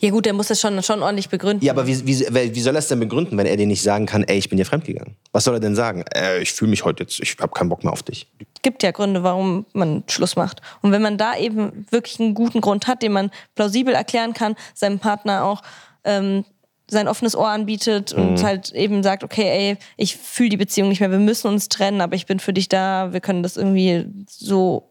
[0.00, 1.64] Ja gut, der muss das schon, schon ordentlich begründen.
[1.64, 4.06] Ja, aber wie, wie, wie soll er es denn begründen, wenn er dir nicht sagen
[4.06, 5.16] kann, ey, ich bin dir fremdgegangen?
[5.32, 6.04] Was soll er denn sagen?
[6.14, 8.26] Äh, ich fühle mich heute jetzt, ich habe keinen Bock mehr auf dich.
[8.62, 10.60] gibt ja Gründe, warum man Schluss macht.
[10.82, 14.56] Und wenn man da eben wirklich einen guten Grund hat, den man plausibel erklären kann,
[14.74, 15.62] seinem Partner auch
[16.04, 16.44] ähm,
[16.92, 21.00] sein offenes Ohr anbietet und halt eben sagt, okay, ey, ich fühle die Beziehung nicht
[21.00, 24.06] mehr, wir müssen uns trennen, aber ich bin für dich da, wir können das irgendwie
[24.28, 24.90] so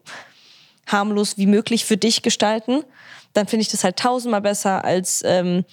[0.86, 2.82] harmlos wie möglich für dich gestalten,
[3.32, 5.64] dann finde ich das halt tausendmal besser als ähm,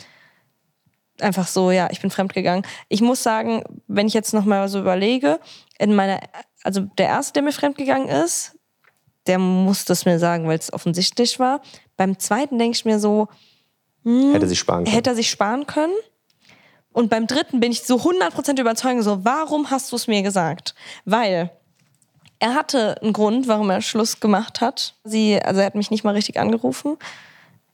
[1.20, 2.66] einfach so, ja, ich bin fremdgegangen.
[2.88, 5.40] Ich muss sagen, wenn ich jetzt nochmal so überlege,
[5.78, 6.20] in meiner,
[6.64, 8.58] also der erste, der mir fremdgegangen ist,
[9.28, 11.62] der muss das mir sagen, weil es offensichtlich war.
[11.98, 13.28] Beim zweiten denke ich mir so,
[14.04, 14.96] Hätte sich sparen können.
[14.96, 15.94] hätte er sich sparen können.
[16.92, 20.74] Und beim dritten bin ich so 100% überzeugt, so, warum hast du es mir gesagt?
[21.06, 21.52] Weil
[22.40, 24.96] er hatte einen Grund, warum er Schluss gemacht hat.
[25.04, 26.98] Sie, also er hat mich nicht mal richtig angerufen.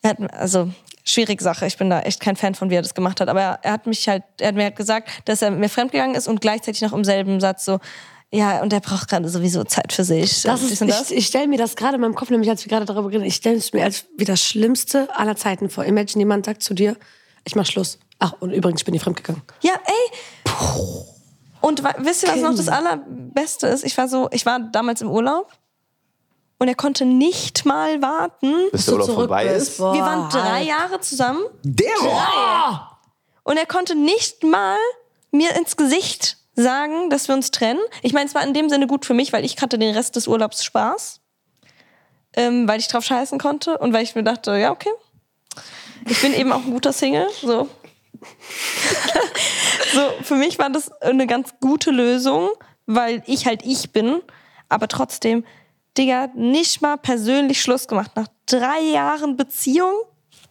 [0.01, 0.69] Er hat, also
[1.03, 1.65] schwierige Sache.
[1.67, 3.29] Ich bin da echt kein Fan von, wie er das gemacht hat.
[3.29, 6.15] Aber er, er hat mich halt, er hat mir halt gesagt, dass er mir fremdgegangen
[6.15, 7.79] ist und gleichzeitig noch im selben Satz so,
[8.31, 10.41] ja, und er braucht gerade sowieso Zeit für sich.
[10.41, 11.11] Das und ist, und das.
[11.11, 13.23] ich, ich stelle mir das gerade in meinem Kopf, nämlich als wir gerade darüber reden,
[13.23, 15.85] ich stelle es mir als wie das Schlimmste aller Zeiten vor.
[15.85, 16.97] Imagine, jemand sagt zu dir,
[17.45, 17.99] ich mach Schluss.
[18.19, 19.43] Ach, und übrigens, ich bin dir fremdgegangen.
[19.61, 20.55] Ja, ey.
[21.61, 23.83] Und wa- wisst ihr, was noch das Allerbeste ist?
[23.83, 25.51] Ich war so, ich war damals im Urlaub
[26.57, 28.53] und er konnte nicht mal warten.
[28.71, 29.77] Bis der Urlaub zurück vorbei bist, ist.
[29.77, 29.93] boah.
[29.93, 30.67] Wir waren drei halt.
[30.67, 31.89] Jahre zusammen Der
[33.43, 34.77] und er konnte nicht mal
[35.31, 37.79] mir ins Gesicht sagen, dass wir uns trennen.
[38.01, 40.15] Ich meine, es war in dem Sinne gut für mich, weil ich hatte den Rest
[40.15, 41.21] des Urlaubs Spaß,
[42.35, 44.89] ähm, weil ich drauf scheißen konnte und weil ich mir dachte, ja, okay.
[46.07, 47.67] Ich bin eben auch ein guter Single, so.
[49.93, 52.49] so, für mich war das eine ganz gute Lösung,
[52.85, 54.21] weil ich halt ich bin,
[54.69, 55.45] aber trotzdem,
[55.97, 58.11] Digga, nicht mal persönlich Schluss gemacht.
[58.15, 59.93] Nach drei Jahren Beziehung,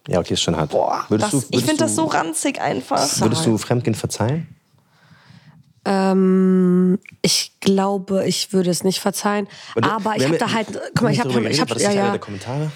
[0.09, 0.72] Ja, okay, ist schon hart.
[0.72, 3.20] würdest das, du, ich finde das du- so ranzig einfach.
[3.20, 4.49] Würdest du Fremdgehen verzeihen?
[5.86, 9.47] Ähm, ich glaube, ich würde es nicht verzeihen.
[9.74, 11.90] Und, aber ich habe da halt, guck mal, ich habe darüber ich hab, geredet, war
[11.90, 11.95] das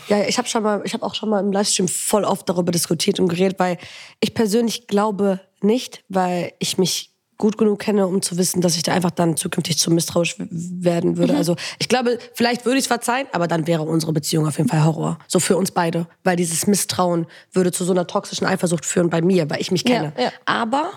[0.08, 2.24] ja, ja, ja, ich habe schon mal, ich habe auch schon mal im Livestream voll
[2.24, 3.78] oft darüber diskutiert und geredet, weil
[4.20, 8.82] ich persönlich glaube nicht, weil ich mich gut genug kenne, um zu wissen, dass ich
[8.82, 11.36] da einfach dann zukünftig zu misstrauisch werden würde.
[11.36, 14.68] Also ich glaube, vielleicht würde ich es verzeihen, aber dann wäre unsere Beziehung auf jeden
[14.68, 15.18] Fall Horror.
[15.28, 16.08] So für uns beide.
[16.24, 19.84] Weil dieses Misstrauen würde zu so einer toxischen Eifersucht führen bei mir, weil ich mich
[19.84, 20.12] kenne.
[20.16, 20.32] Ja, ja.
[20.46, 20.90] Aber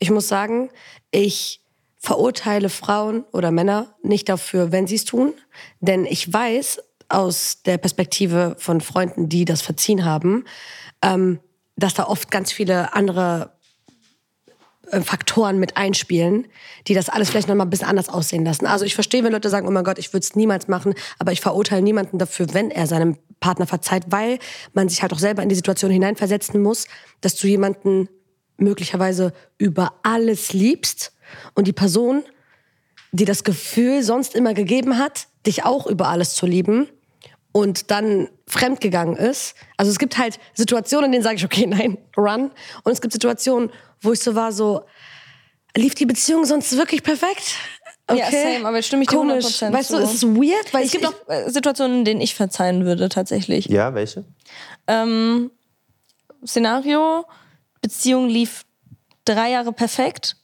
[0.00, 0.70] ich muss sagen,
[1.12, 1.60] ich
[1.98, 5.32] verurteile Frauen oder Männer nicht dafür, wenn sie es tun.
[5.78, 10.44] Denn ich weiß aus der Perspektive von Freunden, die das verziehen haben,
[11.02, 11.38] ähm,
[11.76, 13.52] dass da oft ganz viele andere
[15.02, 16.48] Faktoren mit einspielen,
[16.88, 18.66] die das alles vielleicht nochmal ein bisschen anders aussehen lassen.
[18.66, 21.32] Also ich verstehe, wenn Leute sagen, oh mein Gott, ich würde es niemals machen, aber
[21.32, 24.38] ich verurteile niemanden dafür, wenn er seinem Partner verzeiht, weil
[24.72, 26.88] man sich halt auch selber in die Situation hineinversetzen muss,
[27.20, 28.08] dass du jemanden
[28.56, 31.12] möglicherweise über alles liebst
[31.54, 32.24] und die Person,
[33.12, 36.88] die das Gefühl sonst immer gegeben hat, dich auch über alles zu lieben
[37.52, 39.54] und dann fremdgegangen ist.
[39.76, 42.50] Also es gibt halt Situationen, in denen sage ich, okay, nein, run.
[42.82, 44.82] Und es gibt Situationen, wo ich so war, so,
[45.76, 47.54] lief die Beziehung sonst wirklich perfekt?
[48.08, 48.18] Okay.
[48.18, 49.44] Ja, same, aber stimme ich dir Komisch.
[49.44, 52.20] 100% Weißt du, es ist weird, weil Es ich, gibt auch äh, Situationen, in denen
[52.20, 53.66] ich verzeihen würde, tatsächlich.
[53.66, 54.24] Ja, welche?
[54.88, 55.50] Ähm,
[56.44, 57.24] Szenario,
[57.80, 58.64] Beziehung lief
[59.24, 60.36] drei Jahre perfekt.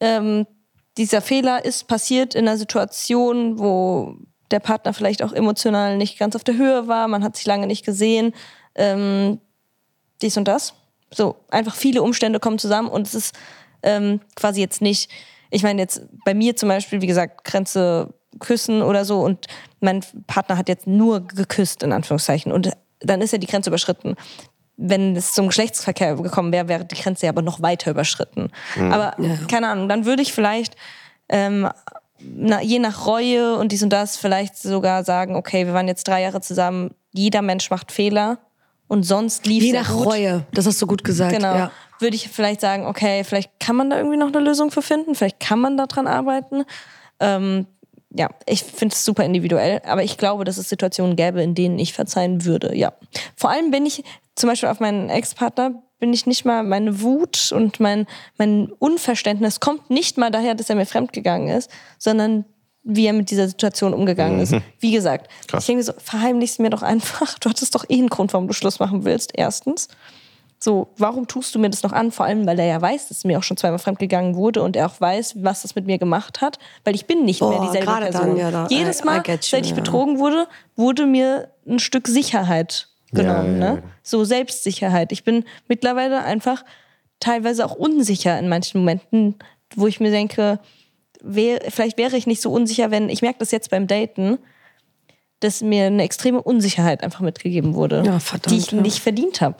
[0.00, 0.46] Ähm,
[0.96, 4.16] dieser Fehler ist passiert in einer Situation, wo
[4.50, 7.66] der Partner vielleicht auch emotional nicht ganz auf der Höhe war, man hat sich lange
[7.66, 8.32] nicht gesehen,
[8.74, 9.40] ähm,
[10.22, 10.74] dies und das.
[11.12, 13.34] So, einfach viele Umstände kommen zusammen und es ist
[13.82, 15.10] ähm, quasi jetzt nicht,
[15.50, 19.46] ich meine jetzt bei mir zum Beispiel, wie gesagt, Grenze küssen oder so und
[19.80, 22.70] mein Partner hat jetzt nur geküsst, in Anführungszeichen, und
[23.00, 24.16] dann ist ja die Grenze überschritten.
[24.76, 28.50] Wenn es zum Geschlechtsverkehr gekommen wäre, wäre die Grenze ja aber noch weiter überschritten.
[28.92, 29.16] Aber
[29.48, 30.76] keine Ahnung, dann würde ich vielleicht
[31.28, 31.68] ähm,
[32.20, 36.08] na, je nach Reue und dies und das vielleicht sogar sagen, okay, wir waren jetzt
[36.08, 38.38] drei Jahre zusammen, jeder Mensch macht Fehler
[38.88, 40.06] und sonst lief je sehr nach gut.
[40.06, 41.34] Reue, das hast du gut gesagt.
[41.34, 41.54] Genau.
[41.54, 41.70] Ja.
[41.98, 45.14] Würde ich vielleicht sagen, okay, vielleicht kann man da irgendwie noch eine Lösung für finden,
[45.14, 46.64] vielleicht kann man daran arbeiten.
[47.20, 47.66] Ähm,
[48.10, 51.78] ja, ich finde es super individuell, aber ich glaube, dass es Situationen gäbe, in denen
[51.78, 52.92] ich verzeihen würde, ja.
[53.36, 54.04] Vor allem bin ich,
[54.34, 58.06] zum Beispiel auf meinen Ex-Partner, bin ich nicht mal, meine Wut und mein,
[58.38, 62.44] mein Unverständnis kommt nicht mal daher, dass er mir fremdgegangen ist, sondern
[62.88, 64.54] wie er mit dieser Situation umgegangen ist.
[64.78, 65.62] Wie gesagt, Krass.
[65.64, 67.38] ich denke so, verheimlich's mir doch einfach.
[67.40, 69.88] Du hattest doch eh einen Grund, warum du Schluss machen willst, erstens.
[70.58, 72.10] So, warum tust du mir das noch an?
[72.12, 74.86] Vor allem, weil er ja weiß, dass mir auch schon zweimal fremdgegangen wurde und er
[74.86, 76.58] auch weiß, was das mit mir gemacht hat.
[76.84, 78.28] Weil ich bin nicht mehr Boah, dieselbe gerade Person.
[78.28, 79.74] dann, ja, da- Jedes I- I Mal, you, seit ich ja.
[79.76, 83.60] betrogen wurde, wurde mir ein Stück Sicherheit genommen.
[83.60, 83.82] Ja, ja, ne?
[84.02, 85.12] So Selbstsicherheit.
[85.12, 86.64] Ich bin mittlerweile einfach
[87.20, 89.36] teilweise auch unsicher in manchen Momenten,
[89.74, 90.60] wo ich mir denke,
[91.22, 94.38] wär, vielleicht wäre ich nicht so unsicher, wenn, ich merke das jetzt beim Daten,
[95.40, 98.80] dass mir eine extreme Unsicherheit einfach mitgegeben wurde, Ja, verdammt, die ich ja.
[98.80, 99.56] nicht verdient habe.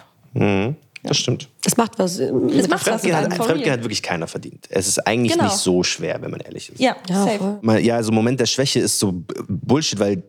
[1.02, 1.48] Das stimmt.
[1.62, 2.18] Das macht was.
[2.18, 2.28] Das
[2.68, 4.66] macht was Fremdgehen einem hat, Fremdgehen hat wirklich keiner verdient.
[4.70, 5.44] Es ist eigentlich Genau.
[5.44, 6.80] nicht so schwer, wenn man ehrlich ist.
[6.80, 7.61] Ja, Ja, safe.
[7.80, 10.22] Ja, so Moment der Schwäche ist so Bullshit, weil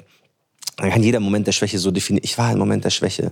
[0.79, 2.23] man kann jeder Moment der Schwäche so definieren.
[2.23, 3.31] Ich war ein Moment der Schwäche.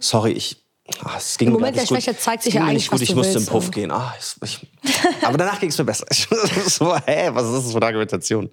[0.00, 0.56] Sorry, ich.
[1.00, 2.04] Ah, es ging Im mir Moment nicht der gut.
[2.04, 3.02] Schwäche zeigt sich ja mir eigentlich, nicht gut.
[3.02, 3.90] Ich musste willst, im Puff gehen.
[3.90, 6.06] Ah, ich, ich, aber danach ging es mir besser.
[6.66, 8.48] so, hä, was ist das für eine Argumentation?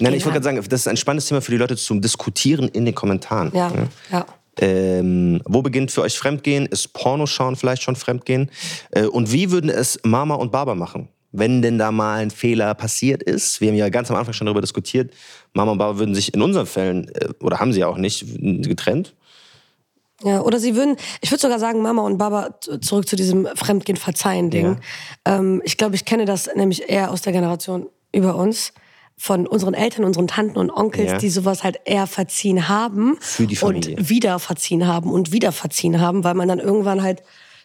[0.00, 2.66] Nein, ich wollte gerade sagen, das ist ein spannendes Thema für die Leute zum Diskutieren
[2.68, 3.52] in den Kommentaren.
[3.54, 3.72] Ja,
[4.10, 4.26] ja.
[4.60, 6.66] Ähm, wo beginnt für euch Fremdgehen?
[6.66, 8.50] Ist Pornoschauen vielleicht schon Fremdgehen?
[8.90, 11.08] Äh, und wie würden es Mama und Baba machen?
[11.32, 14.46] Wenn denn da mal ein Fehler passiert ist, wir haben ja ganz am Anfang schon
[14.46, 15.12] darüber diskutiert,
[15.54, 18.26] Mama und Baba würden sich in unseren Fällen, äh, oder haben sie ja auch nicht,
[18.68, 19.14] getrennt.
[20.22, 24.78] Ja, oder sie würden, ich würde sogar sagen, Mama und Baba zurück zu diesem Fremdgehen-Verzeihen-Ding.
[25.24, 28.72] Ähm, ich glaube, ich kenne das nämlich eher aus der Generation über uns,
[29.16, 31.18] von unseren Eltern, unseren Tanten und Onkels, Ja.
[31.18, 33.96] die sowas halt eher verziehen haben Für die Familie.
[33.96, 37.22] und wieder verziehen haben und wieder verziehen haben, weil man dann irgendwann halt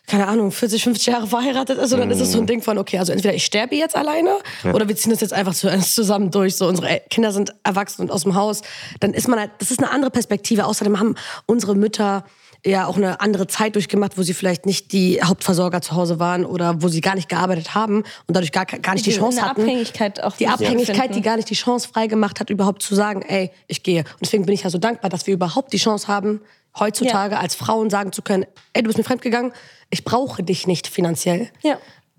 [0.08, 2.78] keine Ahnung, 40, 50 Jahre verheiratet ist und dann ist es so ein Ding von,
[2.80, 4.38] okay, also entweder ich sterbe jetzt alleine
[4.74, 6.56] oder wir ziehen das jetzt einfach zu- zusammen durch.
[6.56, 8.62] So, unsere Kinder sind erwachsen und aus dem Haus.
[9.00, 10.66] Dann ist man halt, das ist eine andere Perspektive.
[10.66, 12.24] Außerdem haben unsere Mütter
[12.66, 16.44] ja auch eine andere Zeit durchgemacht, wo sie vielleicht nicht die Hauptversorger zu Hause waren
[16.44, 19.42] oder wo sie gar nicht gearbeitet haben und dadurch gar, gar nicht die, Die- Chance
[19.42, 19.62] hatten.
[19.62, 21.14] Abhängigkeit auch Die Abhängigkeit, finden.
[21.14, 24.00] die gar nicht die Chance frei gemacht hat, überhaupt zu sagen, ey, ich gehe.
[24.00, 26.42] Und deswegen bin ich ja so dankbar, dass wir überhaupt die Chance haben,
[26.78, 29.52] heutzutage als Frauen sagen zu können, ey, du bist mir fremdgegangen,
[29.90, 31.50] ich brauche dich nicht finanziell.
[31.62, 31.78] Ja.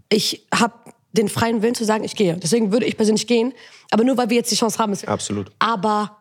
[0.08, 0.74] Ich habe
[1.12, 2.36] den freien Willen zu sagen, ich gehe.
[2.36, 3.52] Deswegen würde ich persönlich gehen.
[3.90, 4.92] Aber nur, weil wir jetzt die Chance haben.
[4.92, 5.50] Ist, Absolut.
[5.58, 6.16] Aber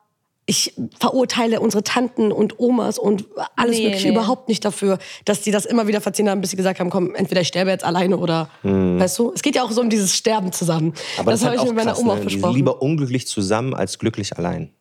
[0.46, 3.26] ich verurteile unsere Tanten und Omas und
[3.56, 4.14] alles Nee, Mögliche nee.
[4.14, 7.14] überhaupt nicht dafür, dass die das immer wieder verziehen haben, bis sie gesagt haben, komm,
[7.14, 9.32] entweder ich sterbe jetzt alleine oder, weißt du?
[9.36, 10.96] Es geht ja auch so um dieses Sterben zusammen.
[11.20, 12.22] Aber das, das habe ich mit auch meiner krass, Oma ne?
[12.22, 12.56] versprochen.
[12.56, 14.72] Lieber unglücklich zusammen als glücklich allein.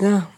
[0.00, 0.28] ja.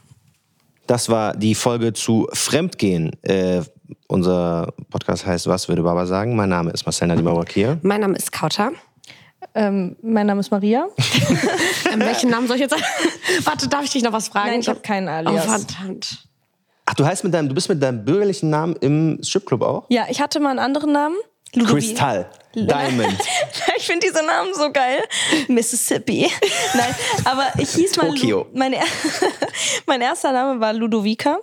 [0.87, 3.13] Das war die Folge zu Fremdgehen.
[3.23, 3.61] Äh,
[4.07, 6.37] unser Podcast heißt Was würde Baba sagen?
[6.37, 7.79] Mein Name ist Marcel Nadimawakir.
[7.83, 8.73] Mein Name ist Kauta.
[9.55, 10.89] Ähm, mein Name ist Maria.
[11.91, 12.83] Ähm, welchen Namen soll ich jetzt sagen?
[13.45, 14.51] Warte, darf ich dich noch was fragen?
[14.51, 15.47] Nein, ich hab keinen Alias.
[15.47, 16.29] Oh, verdammt.
[16.85, 19.87] Ach, du heißt mit deinem, du bist mit deinem bürgerlichen Namen im Stripclub auch?
[19.89, 21.17] Ja, ich hatte mal einen anderen Namen.
[21.53, 22.29] Kristall.
[22.55, 23.17] Diamond.
[23.77, 25.03] ich finde diese Namen so geil.
[25.49, 26.31] Mississippi.
[26.75, 28.09] Nein, aber ich hieß mal.
[28.09, 28.47] Tokio.
[28.53, 28.85] mein, er
[29.87, 31.39] mein erster Name war Ludovica.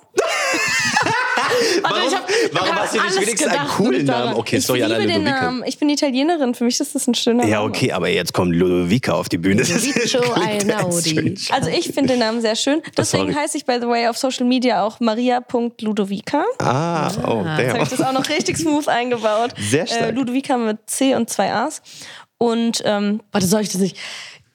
[1.84, 4.06] Warum, ich hab- warum hast du nicht wenigstens einen coolen.
[4.06, 4.34] Namen?
[4.36, 5.42] Okay, Ich sorry, liebe Anna den Ludovica.
[5.42, 5.64] Namen.
[5.66, 6.54] Ich bin Italienerin.
[6.56, 7.70] Für mich ist das ein schöner Ja, Name.
[7.70, 9.62] okay, aber jetzt kommt Ludovica auf die Bühne.
[9.64, 11.36] Ludovico Einaudi.
[11.52, 12.82] Also ich finde den Namen sehr schön.
[12.98, 16.44] Deswegen heiße ich, by the way, auf Social Media auch maria.ludovica.
[16.60, 17.82] Ah, oh, Jetzt habe damn.
[17.84, 19.52] ich das auch noch richtig smooth eingebaut.
[19.60, 20.10] Sehr stark.
[20.10, 21.82] Äh, Ludovica mit C und zwei A's.
[22.38, 23.98] Und ähm, Warte, soll ich das nicht?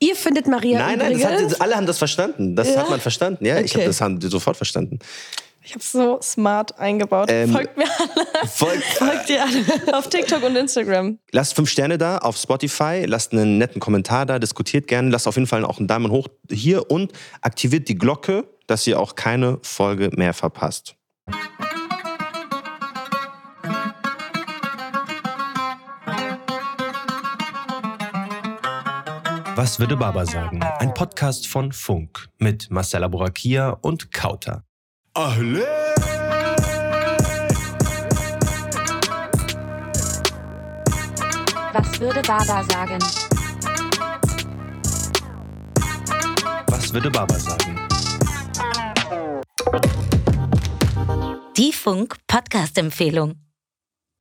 [0.03, 2.57] Ihr findet Maria Nein, nein, hat, alle haben das verstanden.
[2.57, 3.45] Das hat man verstanden.
[3.45, 3.81] Ja, ich Okay.
[3.81, 4.99] habe das haben sofort verstanden.
[5.71, 7.29] Ich habe so smart eingebaut.
[7.31, 8.49] Ähm, Folgt mir alle.
[8.49, 9.97] Folgt, Folgt ihr alle.
[9.97, 11.21] Auf TikTok und Instagram.
[11.31, 15.37] lasst fünf Sterne da auf Spotify, lasst einen netten Kommentar da, diskutiert gerne, lasst auf
[15.37, 19.61] jeden Fall auch einen Daumen hoch hier und aktiviert die Glocke, dass ihr auch keine
[19.63, 20.97] Folge mehr verpasst.
[29.55, 30.61] Was würde Baba sagen?
[30.81, 34.65] Ein Podcast von Funk mit Marcella Borakia und Kauter.
[35.21, 35.67] Ahle!
[41.75, 42.99] Was würde Baba sagen?
[46.69, 47.79] Was würde Baba sagen?
[51.59, 53.50] Die Funk Podcast Empfehlung.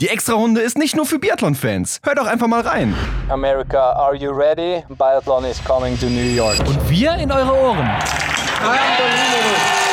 [0.00, 2.00] die Extrarunde ist nicht nur für Biathlon-Fans.
[2.02, 2.94] Hört doch einfach mal rein.
[3.28, 4.82] America, are you ready?
[4.88, 6.58] Biathlon is coming to New York.
[6.66, 7.78] Und wir in eure Ohren.
[8.60, 9.91] Unbelievable.